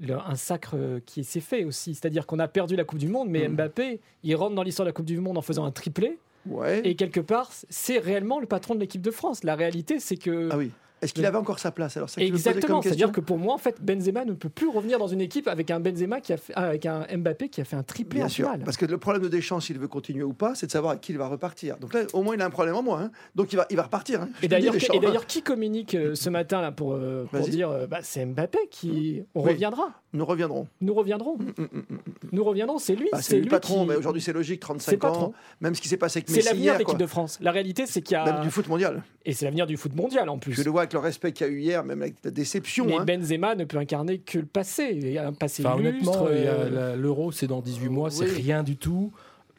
le- 0.00 0.18
un 0.18 0.34
sacre 0.36 1.00
qui 1.04 1.22
s'est 1.24 1.40
fait 1.40 1.64
aussi. 1.64 1.94
C'est-à-dire 1.94 2.26
qu'on 2.26 2.38
a 2.38 2.48
perdu 2.48 2.76
la 2.76 2.84
Coupe 2.84 2.98
du 2.98 3.08
Monde, 3.08 3.28
mais 3.28 3.48
Mm. 3.48 3.52
Mbappé, 3.54 4.00
il 4.22 4.36
rentre 4.36 4.54
dans 4.54 4.62
l'histoire 4.62 4.84
de 4.84 4.88
la 4.90 4.92
Coupe 4.94 5.04
du 5.06 5.18
Monde 5.20 5.36
en 5.36 5.42
faisant 5.42 5.64
un 5.64 5.70
triplé. 5.70 6.18
Ouais. 6.46 6.80
Et 6.84 6.96
quelque 6.96 7.20
part, 7.20 7.50
c'est 7.68 7.98
réellement 7.98 8.40
le 8.40 8.46
patron 8.46 8.74
de 8.74 8.80
l'équipe 8.80 9.02
de 9.02 9.10
France. 9.10 9.44
La 9.44 9.54
réalité, 9.54 9.98
c'est 9.98 10.16
que. 10.16 10.48
Ah 10.52 10.58
oui. 10.58 10.70
Est-ce 11.04 11.12
qu'il 11.14 11.26
avait 11.26 11.36
encore 11.38 11.58
sa 11.58 11.70
place 11.70 11.96
Alors, 11.96 12.08
ça 12.08 12.20
Exactement, 12.22 12.80
c'est-à-dire 12.82 13.12
que 13.12 13.20
pour 13.20 13.38
moi, 13.38 13.54
en 13.54 13.58
fait, 13.58 13.76
Benzema 13.82 14.24
ne 14.24 14.32
peut 14.32 14.48
plus 14.48 14.68
revenir 14.68 14.98
dans 14.98 15.06
une 15.06 15.20
équipe 15.20 15.48
avec 15.48 15.70
un 15.70 15.78
Benzema 15.80 16.20
qui 16.20 16.32
a 16.32 16.36
fait, 16.36 16.52
ah, 16.56 16.64
avec 16.64 16.86
un 16.86 17.06
Mbappé 17.16 17.48
qui 17.48 17.60
a 17.60 17.64
fait 17.64 17.76
un 17.76 17.82
triplé 17.82 18.18
Bien 18.20 18.26
en 18.26 18.30
sûr, 18.30 18.46
finale. 18.46 18.64
parce 18.64 18.76
que 18.76 18.86
le 18.86 18.98
problème 18.98 19.22
de 19.22 19.28
Deschamps, 19.28 19.60
s'il 19.60 19.78
veut 19.78 19.88
continuer 19.88 20.22
ou 20.24 20.32
pas, 20.32 20.54
c'est 20.54 20.66
de 20.66 20.72
savoir 20.72 20.92
à 20.94 20.96
qui 20.96 21.12
il 21.12 21.18
va 21.18 21.28
repartir. 21.28 21.76
Donc 21.76 21.92
là, 21.94 22.02
au 22.12 22.22
moins, 22.22 22.34
il 22.34 22.40
a 22.42 22.46
un 22.46 22.50
problème 22.50 22.74
en 22.74 22.82
moins. 22.82 23.02
hein. 23.02 23.10
Donc 23.34 23.52
il 23.52 23.56
va, 23.56 23.66
il 23.70 23.76
va 23.76 23.82
repartir. 23.84 24.22
hein. 24.22 24.28
Et 24.42 24.48
d'ailleurs, 24.48 24.72
Deschamps, 24.74 24.94
et 24.94 24.98
d'ailleurs, 25.00 25.26
qui 25.26 25.42
communique 25.42 25.94
euh, 25.94 26.14
ce 26.14 26.30
matin 26.30 26.60
là 26.62 26.72
pour, 26.72 26.94
euh, 26.94 27.24
pour 27.30 27.46
dire 27.48 27.68
euh, 27.70 27.86
bah, 27.86 27.98
c'est 28.02 28.24
Mbappé 28.24 28.58
qui 28.70 29.22
on 29.34 29.42
Oui. 29.44 29.50
reviendra, 29.52 29.92
nous 30.14 30.24
reviendrons. 30.24 30.66
nous 30.80 30.94
reviendrons, 30.94 31.36
Mm, 31.36 31.44
mm, 31.62 31.62
mm, 31.72 31.78
mm. 31.90 31.98
nous 32.32 32.44
reviendrons, 32.44 32.78
c'est 32.78 32.94
lui, 32.96 33.08
Bah, 33.12 33.20
c'est 33.20 33.38
le 33.40 33.46
patron, 33.48 33.82
qui- 33.82 33.88
mais 33.88 33.96
aujourd'hui 33.96 34.22
c'est 34.22 34.32
logique, 34.32 34.60
c'est 34.62 34.66
35 34.66 34.92
le 34.92 34.98
patron. 34.98 35.24
ans, 35.26 35.32
même 35.60 35.74
ce 35.74 35.80
qui 35.82 35.88
s'est 35.88 35.96
passé 35.96 36.18
avec 36.20 36.28
C'est 36.30 36.36
Messi 36.36 36.46
l'avenir 36.48 36.64
hier, 36.64 36.74
de 36.74 36.78
l'équipe 36.78 36.98
de 36.98 37.06
France. 37.06 37.38
La 37.42 37.50
réalité, 37.52 37.86
c'est 37.86 38.00
qu'il 38.02 38.16
y 38.16 38.24
même 38.24 38.36
a 38.36 38.40
du 38.40 38.50
foot 38.50 38.68
mondial. 38.68 39.02
et 39.26 39.32
c'est 39.32 39.44
l'avenir 39.44 39.66
du 39.66 39.76
foot 39.76 39.94
mondial 39.94 40.28
en 40.28 40.38
plus. 40.38 40.52
Je 40.54 40.62
le 40.62 40.70
vois 40.70 40.82
avec 40.82 40.93
le 40.94 40.98
respect 41.00 41.32
qu'il 41.32 41.46
y 41.46 41.50
a 41.50 41.52
eu 41.52 41.60
hier, 41.60 41.84
même 41.84 42.00
avec 42.00 42.14
la 42.24 42.30
déception. 42.30 42.86
Mais 42.86 42.96
hein. 42.96 43.04
Benzema 43.04 43.54
ne 43.54 43.64
peut 43.64 43.76
incarner 43.76 44.18
que 44.18 44.38
le 44.38 44.46
passé, 44.46 44.90
il 44.94 45.10
y 45.12 45.18
a 45.18 45.26
un 45.28 45.32
passé 45.34 45.64
Enfin, 45.66 45.78
illustre, 45.80 46.26
euh, 46.30 46.96
l'euro, 46.96 47.30
c'est 47.32 47.46
dans 47.46 47.60
18 47.60 47.88
mois, 47.90 48.10
c'est 48.10 48.24
rien 48.24 48.62
du 48.62 48.76
tout. 48.76 49.12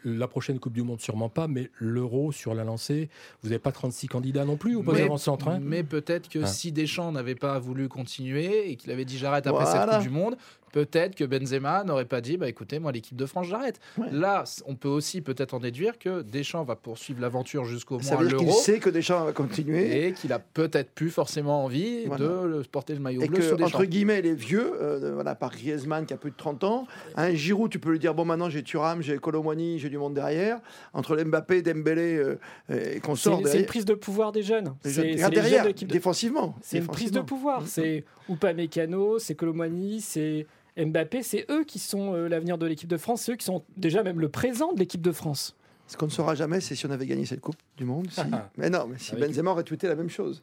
La 0.07 0.27
prochaine 0.27 0.59
Coupe 0.59 0.73
du 0.73 0.83
Monde, 0.83 1.01
sûrement 1.01 1.29
pas, 1.29 1.47
mais 1.47 1.71
l'euro 1.79 2.31
sur 2.31 2.53
la 2.53 2.63
lancée, 2.63 3.09
vous 3.41 3.49
n'avez 3.49 3.57
pas 3.57 3.71
36 3.71 4.07
candidats 4.07 4.45
non 4.45 4.55
plus 4.55 4.75
au 4.75 4.83
poste 4.83 4.99
Mais- 4.99 5.05
avant-centre. 5.05 5.47
hein? 5.47 5.59
Mais 5.63 5.81
peut-être 5.81 6.29
que 6.29 6.39
Ah. 6.43 6.45
si 6.45 6.71
Deschamps 6.71 7.11
n'avait 7.11 7.33
pas 7.33 7.57
voulu 7.57 7.87
continuer 7.87 8.69
et 8.69 8.75
qu'il 8.75 8.91
avait 8.91 9.03
dit 9.05 9.17
j'arrête 9.17 9.47
après 9.47 9.65
cette 9.65 9.75
Voilà. 9.77 9.93
Coupe 9.95 10.03
du 10.03 10.09
Monde, 10.11 10.37
peut-être 10.75 11.15
que 11.15 11.23
Benzema 11.23 11.85
n'aurait 11.85 12.03
pas 12.03 12.19
dit 12.19 12.35
bah 12.35 12.49
écoutez 12.49 12.79
moi 12.79 12.91
l'équipe 12.91 13.15
de 13.15 13.25
France 13.25 13.47
j'arrête. 13.47 13.79
Ouais. 13.97 14.07
Là, 14.11 14.43
on 14.67 14.75
peut 14.75 14.89
aussi 14.89 15.21
peut-être 15.21 15.53
en 15.53 15.59
déduire 15.59 15.97
que 15.97 16.21
Deschamps 16.21 16.65
va 16.65 16.75
poursuivre 16.75 17.21
l'aventure 17.21 17.63
jusqu'au 17.63 18.01
Ça 18.01 18.15
moins 18.15 18.23
veut 18.23 18.27
dire 18.29 18.37
qu'il 18.39 18.47
l'Euro 18.47 18.59
sait 18.59 18.79
que 18.79 18.89
Deschamps 18.89 19.23
va 19.23 19.31
continuer. 19.31 20.07
et 20.07 20.11
qu'il 20.11 20.33
a 20.33 20.39
peut-être 20.39 20.91
plus 20.91 21.09
forcément 21.11 21.63
envie 21.63 22.05
Voilà. 22.07 22.25
de 22.25 22.45
le- 22.45 22.63
porter 22.69 22.93
le 22.93 22.99
maillot 22.99 23.21
Et 23.21 23.27
bleu 23.29 23.37
que, 23.55 23.63
entre 23.63 23.85
guillemets, 23.85 24.21
les 24.21 24.33
vieux, 24.35 24.73
euh, 24.81 25.13
voilà, 25.13 25.33
par 25.33 25.51
Griezmann 25.51 26.05
qui 26.05 26.13
a 26.13 26.17
plus 26.17 26.31
de 26.31 26.35
30 26.35 26.65
ans, 26.65 26.87
un 27.15 27.33
Giroud, 27.33 27.71
tu 27.71 27.79
peux 27.79 27.91
lui 27.91 27.99
dire 27.99 28.13
bon, 28.13 28.25
maintenant 28.25 28.49
j'ai 28.49 28.61
Thuram, 28.61 29.01
j'ai 29.01 29.17
Colomwani, 29.17 29.79
j'ai 29.79 29.89
du 29.89 29.97
monde 29.97 30.13
derrière. 30.13 30.59
Entre 30.93 31.15
Mbappé, 31.15 31.61
Dembélé 31.61 32.17
euh, 32.17 32.37
et 32.69 32.99
qu'on 32.99 33.15
sort 33.15 33.39
c'est 33.45 33.59
une 33.61 33.65
prise 33.65 33.85
de 33.85 33.93
pouvoir 33.93 34.33
des 34.33 34.43
jeunes. 34.43 34.75
les 34.83 34.91
C'est 34.91 34.95
jeunes- 34.95 35.05
c'est 35.05 35.25
regarde 35.25 35.33
les 35.35 35.41
jeunes 35.41 35.49
derrière, 35.51 35.73
de 35.73 35.85
défensivement. 35.85 36.55
C'est 36.61 36.79
une 36.79 36.87
prise 36.87 37.11
de 37.11 37.21
pouvoir. 37.21 37.61
Mm. 37.61 37.65
C'est 37.67 38.03
Upamecano, 38.29 39.19
c'est 39.19 39.35
Colomani, 39.35 40.01
c'est 40.01 40.45
Mbappé. 40.77 41.23
C'est 41.23 41.45
eux 41.49 41.63
qui 41.63 41.79
sont 41.79 42.13
euh, 42.13 42.27
l'avenir 42.27 42.57
de 42.57 42.65
l'équipe 42.65 42.89
de 42.89 42.97
France. 42.97 43.23
C'est 43.23 43.33
eux 43.33 43.35
qui 43.35 43.45
sont 43.45 43.63
déjà 43.77 44.03
même 44.03 44.19
le 44.19 44.29
présent 44.29 44.73
de 44.73 44.79
l'équipe 44.79 45.01
de 45.01 45.11
France. 45.11 45.55
Ce 45.87 45.95
qu'on 45.97 46.05
ne 46.07 46.11
saura 46.11 46.33
jamais, 46.35 46.61
c'est 46.61 46.73
si 46.75 46.85
on 46.85 46.91
avait 46.91 47.05
gagné 47.05 47.25
cette 47.25 47.41
Coupe 47.41 47.57
du 47.77 47.85
Monde. 47.85 48.07
si. 48.09 48.21
mais 48.57 48.69
non, 48.69 48.87
mais 48.87 48.97
si 48.97 49.13
Avec- 49.13 49.27
Benzema 49.29 49.51
aurait 49.51 49.63
tweeté 49.63 49.87
la 49.87 49.95
même 49.95 50.09
chose. 50.09 50.41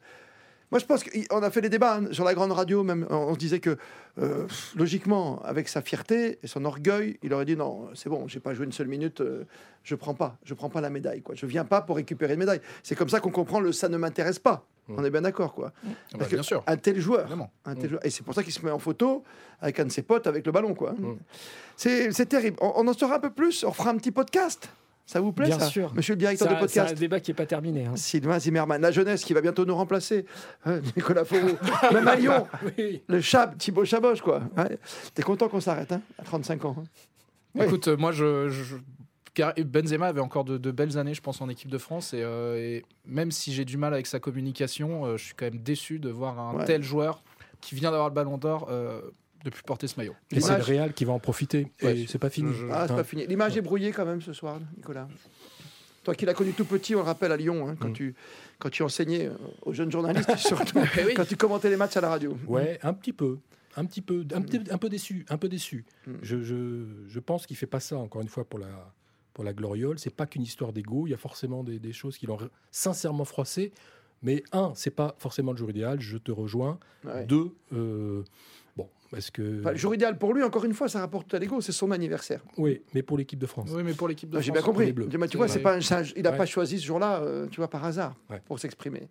Moi, 0.72 0.78
je 0.78 0.86
pense 0.86 1.04
qu'on 1.04 1.42
a 1.42 1.50
fait 1.50 1.60
des 1.60 1.68
débats 1.68 1.98
hein, 1.98 2.06
sur 2.12 2.24
la 2.24 2.32
grande 2.34 2.50
radio, 2.52 2.82
même. 2.82 3.06
On, 3.10 3.34
se 3.34 3.38
disait 3.38 3.60
que, 3.60 3.76
euh, 4.18 4.46
logiquement, 4.74 5.40
avec 5.44 5.68
sa 5.68 5.82
fierté 5.82 6.38
et 6.42 6.46
son 6.46 6.64
orgueil, 6.64 7.18
il 7.22 7.32
aurait 7.34 7.44
dit 7.44 7.56
non, 7.56 7.88
c'est 7.94 8.08
bon, 8.08 8.26
j'ai 8.26 8.40
pas 8.40 8.54
joué 8.54 8.64
une 8.64 8.72
seule 8.72 8.88
minute, 8.88 9.20
euh, 9.20 9.44
je 9.84 9.94
prends 9.94 10.14
pas, 10.14 10.38
je 10.44 10.54
prends 10.54 10.70
pas 10.70 10.80
la 10.80 10.88
médaille, 10.88 11.20
quoi. 11.20 11.34
Je 11.34 11.44
viens 11.44 11.66
pas 11.66 11.82
pour 11.82 11.96
récupérer 11.96 12.32
une 12.32 12.38
médaille. 12.40 12.62
C'est 12.82 12.94
comme 12.94 13.10
ça 13.10 13.20
qu'on 13.20 13.30
comprend 13.30 13.60
le 13.60 13.70
ça 13.70 13.88
ne 13.90 13.98
m'intéresse 13.98 14.38
pas. 14.38 14.66
Mm. 14.88 14.94
On 14.96 15.04
est 15.04 15.10
bien 15.10 15.20
d'accord, 15.20 15.52
quoi. 15.52 15.72
Ah 15.76 15.88
bah, 16.12 16.18
Parce 16.20 16.30
que 16.30 16.36
bien 16.36 16.42
sûr. 16.42 16.62
Un 16.66 16.76
tel 16.78 16.98
joueur, 16.98 17.20
Évidemment. 17.20 17.52
un 17.66 17.74
tel 17.74 17.84
Mm. 17.84 17.88
joueur. 17.90 18.06
et 18.06 18.10
c'est 18.10 18.24
pour 18.24 18.34
ça 18.34 18.42
qu'il 18.42 18.52
se 18.54 18.64
met 18.64 18.70
en 18.72 18.78
photo 18.78 19.22
avec 19.60 19.78
un 19.78 19.84
de 19.84 19.92
ses 19.92 20.02
potes 20.02 20.26
avec 20.26 20.46
le 20.46 20.52
ballon, 20.52 20.74
quoi. 20.74 20.92
Mm. 20.92 21.18
C'est 21.76 22.12
c'est 22.12 22.26
terrible. 22.26 22.56
On, 22.62 22.72
on 22.76 22.88
en 22.88 22.94
saura 22.94 23.16
un 23.16 23.20
peu 23.20 23.30
plus. 23.30 23.62
On 23.64 23.72
fera 23.72 23.90
un 23.90 23.96
petit 23.98 24.10
podcast. 24.10 24.70
Ça 25.04 25.20
vous 25.20 25.32
plaît, 25.32 25.46
Bien 25.46 25.58
ça 25.58 25.66
sûr. 25.66 25.92
Monsieur 25.94 26.14
le 26.14 26.18
directeur 26.18 26.48
de 26.48 26.52
un, 26.54 26.56
c'est 26.56 26.60
podcast. 26.60 26.92
un 26.92 27.00
débat 27.00 27.20
qui 27.20 27.30
n'est 27.30 27.34
pas 27.34 27.44
terminé. 27.46 27.86
hein. 27.86 27.96
Sylvain 27.96 28.38
Zimmermann, 28.38 28.80
la 28.80 28.92
jeunesse 28.92 29.24
qui 29.24 29.32
va 29.34 29.40
bientôt 29.40 29.64
nous 29.64 29.74
remplacer. 29.74 30.24
Nicolas 30.96 31.24
Fauveau, 31.24 31.56
même 31.92 32.08
à 32.08 32.14
Lyon, 32.16 32.46
Oui. 32.78 33.02
le 33.08 33.20
Chab, 33.20 33.58
Thibaut 33.58 33.84
Chaboche, 33.84 34.20
quoi. 34.22 34.42
Ouais. 34.56 34.78
T'es 35.14 35.22
content 35.22 35.48
qu'on 35.48 35.60
s'arrête, 35.60 35.92
hein, 35.92 36.00
à 36.18 36.22
35 36.22 36.64
ans. 36.64 36.76
hein. 36.78 36.84
Ouais. 37.54 37.66
Écoute, 37.66 37.88
euh, 37.88 37.96
moi, 37.96 38.12
je, 38.12 38.48
je- 38.48 38.76
car 39.34 39.52
Benzema 39.56 40.06
avait 40.06 40.20
encore 40.20 40.44
de, 40.44 40.56
de 40.56 40.70
belles 40.70 40.96
années, 40.96 41.14
je 41.14 41.20
pense, 41.20 41.40
en 41.40 41.48
équipe 41.48 41.70
de 41.70 41.78
France. 41.78 42.14
Et, 42.14 42.22
euh, 42.22 42.56
et 42.56 42.84
même 43.04 43.30
si 43.30 43.52
j'ai 43.52 43.64
du 43.64 43.76
mal 43.76 43.92
avec 43.92 44.06
sa 44.06 44.20
communication, 44.20 45.04
euh, 45.04 45.16
je 45.16 45.24
suis 45.24 45.34
quand 45.34 45.46
même 45.46 45.58
déçu 45.62 45.98
de 45.98 46.10
voir 46.10 46.38
un 46.38 46.54
Ouais. 46.54 46.64
tel 46.64 46.82
joueur 46.82 47.22
qui 47.60 47.74
vient 47.74 47.90
d'avoir 47.90 48.08
le 48.08 48.14
ballon 48.14 48.38
d'or 48.38 48.68
euh, 48.70 49.00
de 49.44 49.50
plus 49.50 49.62
porter 49.62 49.86
ce 49.88 49.96
maillot. 49.98 50.14
Et 50.30 50.40
c'est 50.40 50.56
le 50.56 50.62
Real 50.62 50.92
qui 50.92 51.04
va 51.04 51.12
en 51.12 51.18
profiter. 51.18 51.66
Ouais, 51.82 52.00
et 52.00 52.06
c'est 52.06 52.18
pas 52.18 52.30
fini. 52.30 52.52
je- 52.54 52.66
Ah, 52.70 52.86
c'est 52.88 52.94
pas 52.94 53.04
fini. 53.04 53.26
L'image 53.26 53.56
est 53.56 53.60
brouillée 53.62 53.90
quand 53.92 54.04
même 54.06 54.20
ce 54.22 54.32
soir, 54.32 54.60
Nicolas. 54.76 55.08
Toi 56.04 56.14
qui 56.16 56.26
l'as 56.26 56.34
connu 56.34 56.52
tout 56.52 56.64
petit, 56.64 56.94
on 56.96 56.98
le 56.98 57.04
rappelle 57.04 57.30
à 57.30 57.36
Lyon, 57.36 57.68
hein, 57.68 57.76
quand, 57.78 57.90
Mm. 57.90 57.92
tu, 57.92 58.14
quand 58.58 58.70
tu 58.70 58.82
enseignais 58.82 59.26
euh, 59.28 59.34
aux 59.62 59.72
jeunes 59.72 59.92
journalistes, 59.92 60.36
surtout 60.36 60.80
Eh 60.98 61.04
oui. 61.04 61.14
quand 61.14 61.24
tu 61.24 61.36
commentais 61.36 61.70
les 61.70 61.76
matchs 61.76 61.96
à 61.96 62.00
la 62.00 62.08
radio. 62.08 62.36
Ouais, 62.48 62.78
un 62.82 62.92
petit 62.92 63.12
peu. 63.12 63.38
Un 63.76 63.84
petit 63.86 64.02
peu, 64.02 64.24
un, 64.34 64.42
petit- 64.42 64.60
un 64.70 64.78
peu 64.78 64.88
déçu, 64.88 65.24
un 65.28 65.38
peu 65.38 65.48
déçu. 65.48 65.84
Mm. 66.06 66.12
Je, 66.22 66.42
je, 66.42 66.84
je 67.08 67.20
pense 67.20 67.46
qu'il 67.46 67.56
fait 67.56 67.66
pas 67.66 67.80
ça 67.80 67.96
encore 67.98 68.20
une 68.20 68.28
fois 68.28 68.44
pour 68.44 68.58
la 68.58 68.92
pour 69.34 69.44
la 69.44 69.54
gloriole. 69.54 69.98
C'est 69.98 70.14
pas 70.14 70.26
qu'une 70.26 70.42
histoire 70.42 70.74
d'ego. 70.74 71.06
Il 71.06 71.10
y 71.10 71.14
a 71.14 71.18
forcément 71.18 71.64
des, 71.64 71.78
des 71.78 71.92
choses 71.94 72.18
qui 72.18 72.26
l'ont 72.26 72.36
sincèrement 72.70 73.24
froissé. 73.24 73.72
Mais 74.22 74.42
un, 74.52 74.72
c'est 74.74 74.90
pas 74.90 75.14
forcément 75.18 75.52
le 75.52 75.56
jour 75.58 75.70
idéal. 75.70 76.00
Je 76.00 76.18
te 76.18 76.30
rejoins. 76.30 76.78
Ouais. 77.04 77.24
Deux, 77.24 77.54
euh, 77.72 78.24
bon, 78.76 78.88
parce 79.10 79.30
que 79.30 79.60
Enfin, 79.60 79.72
le 79.72 79.76
jour 79.78 79.94
idéal 79.94 80.18
pour 80.18 80.32
lui, 80.34 80.42
encore 80.42 80.64
une 80.64 80.74
fois, 80.74 80.88
ça 80.88 81.00
rapporte 81.00 81.32
à 81.34 81.38
l'ego, 81.38 81.60
c'est 81.60 81.72
son 81.72 81.90
anniversaire. 81.90 82.40
oui, 82.58 82.82
mais 82.94 83.02
pour 83.02 83.18
l'équipe 83.18 83.38
de 83.38 83.46
France. 83.46 83.68
Oui, 83.72 83.82
mais 83.84 83.92
pour 83.94 84.08
l'équipe 84.08 84.30
de 84.30 84.38
Ah, 84.38 84.40
J'ai 84.40 84.52
France. 84.52 84.62
bien 84.74 84.92
compris. 84.92 85.28
Tu 85.28 85.36
vois, 85.36 85.48
c'est 85.48 85.60
pas 85.60 85.74
un- 85.76 85.80
il 86.16 86.22
n'a 86.22 86.30
Ouais. 86.30 86.36
pas 86.36 86.46
choisi 86.46 86.78
ce 86.80 86.86
jour-là, 86.86 87.20
euh, 87.22 87.46
tu 87.48 87.56
vois, 87.58 87.68
par 87.68 87.84
hasard, 87.84 88.14
Ouais. 88.30 88.40
pour 88.46 88.58
s'exprimer. 88.58 89.08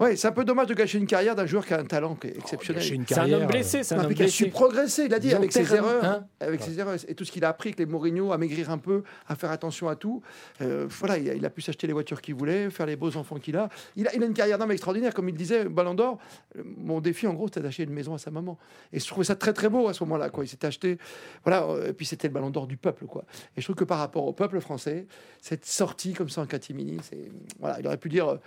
Ouais, 0.00 0.14
c'est 0.14 0.28
un 0.28 0.32
peu 0.32 0.44
dommage 0.44 0.68
de 0.68 0.74
gâcher 0.74 0.96
une 0.98 1.06
carrière 1.06 1.34
d'un 1.34 1.46
joueur 1.46 1.66
qui 1.66 1.74
a 1.74 1.80
un 1.80 1.84
talent 1.84 2.14
qui 2.14 2.28
est 2.28 2.38
exceptionnel. 2.38 2.82
C'est 3.08 3.18
un 3.18 3.32
homme 3.32 3.46
blessé, 3.46 3.82
c'est 3.82 3.96
un 3.96 4.04
homme 4.04 4.14
qui 4.14 4.22
a 4.22 4.28
su 4.28 4.48
progresser, 4.48 5.06
il 5.06 5.14
a 5.14 5.18
dit, 5.18 5.34
ont 5.34 5.38
avec 5.38 5.52
ses 5.52 5.74
erreurs, 5.74 6.04
hein. 6.04 6.26
avec 6.38 6.62
ses 6.62 6.78
erreurs 6.78 6.94
et 7.08 7.14
tout 7.16 7.24
ce 7.24 7.32
qu'il 7.32 7.44
a 7.44 7.48
appris 7.48 7.70
avec 7.70 7.80
les 7.80 7.86
Mourinho, 7.86 8.32
à 8.32 8.38
maigrir 8.38 8.70
un 8.70 8.78
peu, 8.78 9.02
à 9.26 9.34
faire 9.34 9.50
attention 9.50 9.88
à 9.88 9.96
tout. 9.96 10.22
Euh, 10.60 10.86
voilà, 10.88 11.18
il 11.18 11.28
a, 11.28 11.34
il 11.34 11.44
a 11.44 11.50
pu 11.50 11.62
s'acheter 11.62 11.88
les 11.88 11.92
voitures 11.92 12.22
qu'il 12.22 12.36
voulait, 12.36 12.70
faire 12.70 12.86
les 12.86 12.94
beaux 12.94 13.16
enfants 13.16 13.38
qu'il 13.40 13.56
a. 13.56 13.68
Il 13.96 14.06
a, 14.06 14.14
il 14.14 14.22
a 14.22 14.26
une 14.26 14.34
carrière 14.34 14.56
d'homme 14.58 14.70
extraordinaire, 14.70 15.12
comme 15.12 15.28
il 15.28 15.34
disait, 15.34 15.64
Ballon 15.64 15.94
d'Or. 15.94 16.18
euh, 16.56 16.62
Mon 16.64 17.00
défi, 17.00 17.26
en 17.26 17.34
gros, 17.34 17.48
c'était 17.48 17.62
d'acheter 17.62 17.82
une 17.82 17.92
maison 17.92 18.14
à 18.14 18.18
sa 18.18 18.30
maman. 18.30 18.56
Et 18.92 19.00
je 19.00 19.06
trouvais 19.06 19.24
ça 19.24 19.34
très 19.34 19.52
très 19.52 19.68
beau 19.68 19.88
à 19.88 19.94
ce 19.94 20.04
moment-là. 20.04 20.30
Quoi. 20.30 20.44
Il 20.44 20.48
s'était 20.48 20.68
acheté, 20.68 20.98
voilà, 21.44 21.64
euh, 21.64 21.88
et 21.88 21.92
puis 21.92 22.06
c'était 22.06 22.28
le 22.28 22.34
Ballon 22.34 22.50
d'Or 22.50 22.68
du 22.68 22.76
peuple, 22.76 23.06
quoi. 23.06 23.24
Et 23.56 23.60
je 23.60 23.66
trouve 23.66 23.76
que 23.76 23.84
par 23.84 23.98
rapport 23.98 24.24
au 24.26 24.32
peuple 24.32 24.60
français, 24.60 25.08
cette 25.42 25.66
sortie 25.66 26.12
comme 26.12 26.28
ça 26.28 26.40
en 26.40 26.46
catimini, 26.46 26.98
c'est 27.02 27.32
voilà, 27.58 27.80
il 27.80 27.86
aurait 27.88 27.96
pu 27.96 28.08
dire. 28.08 28.38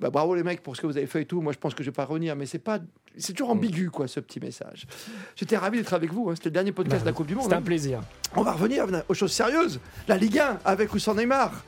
Bah, 0.00 0.10
bravo 0.10 0.34
les 0.34 0.42
mecs 0.42 0.62
pour 0.62 0.74
ce 0.76 0.80
que 0.80 0.86
vous 0.86 0.96
avez 0.96 1.06
fait 1.06 1.22
et 1.22 1.26
tout. 1.26 1.40
Moi, 1.40 1.52
je 1.52 1.58
pense 1.58 1.74
que 1.74 1.82
je 1.82 1.90
vais 1.90 1.94
pas 1.94 2.04
revenir, 2.06 2.34
mais 2.36 2.46
c'est 2.46 2.58
pas, 2.58 2.78
c'est 3.16 3.32
toujours 3.34 3.50
ambigu 3.50 3.90
quoi, 3.90 4.08
ce 4.08 4.18
petit 4.20 4.40
message. 4.40 4.86
J'étais 5.36 5.56
ravi 5.56 5.78
d'être 5.78 5.92
avec 5.92 6.12
vous. 6.12 6.30
hein. 6.30 6.34
C'était 6.34 6.48
le 6.48 6.54
dernier 6.54 6.72
podcast 6.72 7.02
de 7.02 7.06
la 7.06 7.12
Coupe 7.12 7.26
du 7.26 7.34
Monde. 7.34 7.44
C'était 7.44 7.56
hein. 7.56 7.58
un 7.58 7.62
plaisir. 7.62 8.00
On 8.34 8.42
va 8.42 8.52
revenir 8.52 8.86
aux 9.08 9.14
choses 9.14 9.32
sérieuses. 9.32 9.80
La 10.08 10.16
Ligue 10.16 10.38
1 10.38 10.60
avec 10.64 10.94
ou 10.94 10.98
sans 10.98 11.14
Neymar. 11.14 11.64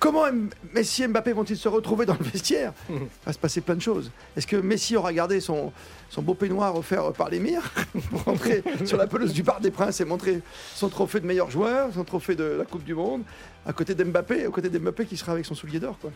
Comment 0.00 0.24
Messi 0.72 1.02
et 1.02 1.08
Mbappé 1.08 1.32
vont-ils 1.32 1.58
se 1.58 1.68
retrouver 1.68 2.06
dans 2.06 2.16
le 2.18 2.24
vestiaire? 2.24 2.72
Il 2.88 2.96
va 3.26 3.34
se 3.34 3.38
passer 3.38 3.60
plein 3.60 3.74
de 3.74 3.82
choses. 3.82 4.10
Est-ce 4.34 4.46
que 4.46 4.56
Messi 4.56 4.96
aura 4.96 5.12
gardé 5.12 5.40
son, 5.40 5.74
son 6.08 6.22
beau 6.22 6.32
peignoir 6.32 6.74
offert 6.74 7.12
par 7.12 7.28
l'émir 7.28 7.70
pour 8.10 8.22
rentrer 8.24 8.64
sur 8.86 8.96
la 8.96 9.06
pelouse 9.06 9.34
du 9.34 9.42
Parc 9.44 9.60
des 9.60 9.70
Princes 9.70 10.00
et 10.00 10.06
montrer 10.06 10.40
son 10.74 10.88
trophée 10.88 11.20
de 11.20 11.26
meilleur 11.26 11.50
joueur, 11.50 11.92
son 11.92 12.04
trophée 12.04 12.34
de 12.34 12.44
la 12.44 12.64
Coupe 12.64 12.82
du 12.84 12.94
Monde, 12.94 13.24
à 13.66 13.74
côté 13.74 13.94
d'Mbappé, 13.94 14.46
au 14.46 14.50
côté 14.50 14.70
d'Mbappé 14.70 15.04
qui 15.04 15.18
sera 15.18 15.32
avec 15.32 15.44
son 15.44 15.54
soulier 15.54 15.80
d'or 15.80 15.98
quoi? 16.00 16.10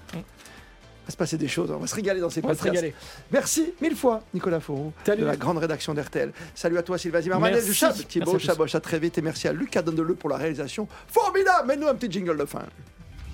Va 1.07 1.11
se 1.11 1.17
passer 1.17 1.37
des 1.37 1.49
choses, 1.49 1.71
on 1.71 1.79
va 1.79 1.87
se 1.87 1.95
régaler 1.95 2.21
dans 2.21 2.31
ces 2.31 2.43
On 2.43 2.49
va 2.49 2.55
se 2.55 2.63
régaler. 2.63 2.95
Merci 3.31 3.75
mille 3.83 3.95
fois, 3.95 4.23
Nicolas 4.33 4.61
Fauroux, 4.61 4.93
Salut. 5.05 5.21
de 5.21 5.27
la 5.27 5.37
grande 5.37 5.59
rédaction 5.59 5.93
d'RTL. 5.93 6.33
Salut 6.55 6.79
à 6.79 6.83
toi, 6.83 6.97
Sylvain 6.97 7.21
Zimmermann, 7.21 7.53
Merci. 7.53 7.67
du 7.69 7.75
Chab, 7.75 7.91
Merci 7.91 8.07
Thibaut 8.07 8.31
à 8.31 8.35
tous. 8.35 8.39
Chaboch, 8.47 8.75
à 8.75 8.81
très 8.81 8.99
vite, 8.99 9.19
et 9.19 9.23
merci 9.23 9.47
à 9.49 9.53
Lucas 9.53 9.83
Dondeleu 9.83 10.15
pour 10.15 10.31
la 10.31 10.37
réalisation. 10.39 10.89
Formidable 11.09 11.69
Mets-nous 11.69 11.89
un 11.89 11.95
petit 11.95 12.11
jingle 12.11 12.39
de 12.39 12.45
fin. 12.47 12.63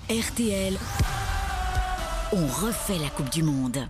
RTL, 0.09 0.73
on 2.33 2.45
refait 2.45 2.97
la 3.01 3.09
Coupe 3.09 3.29
du 3.29 3.43
Monde. 3.43 3.87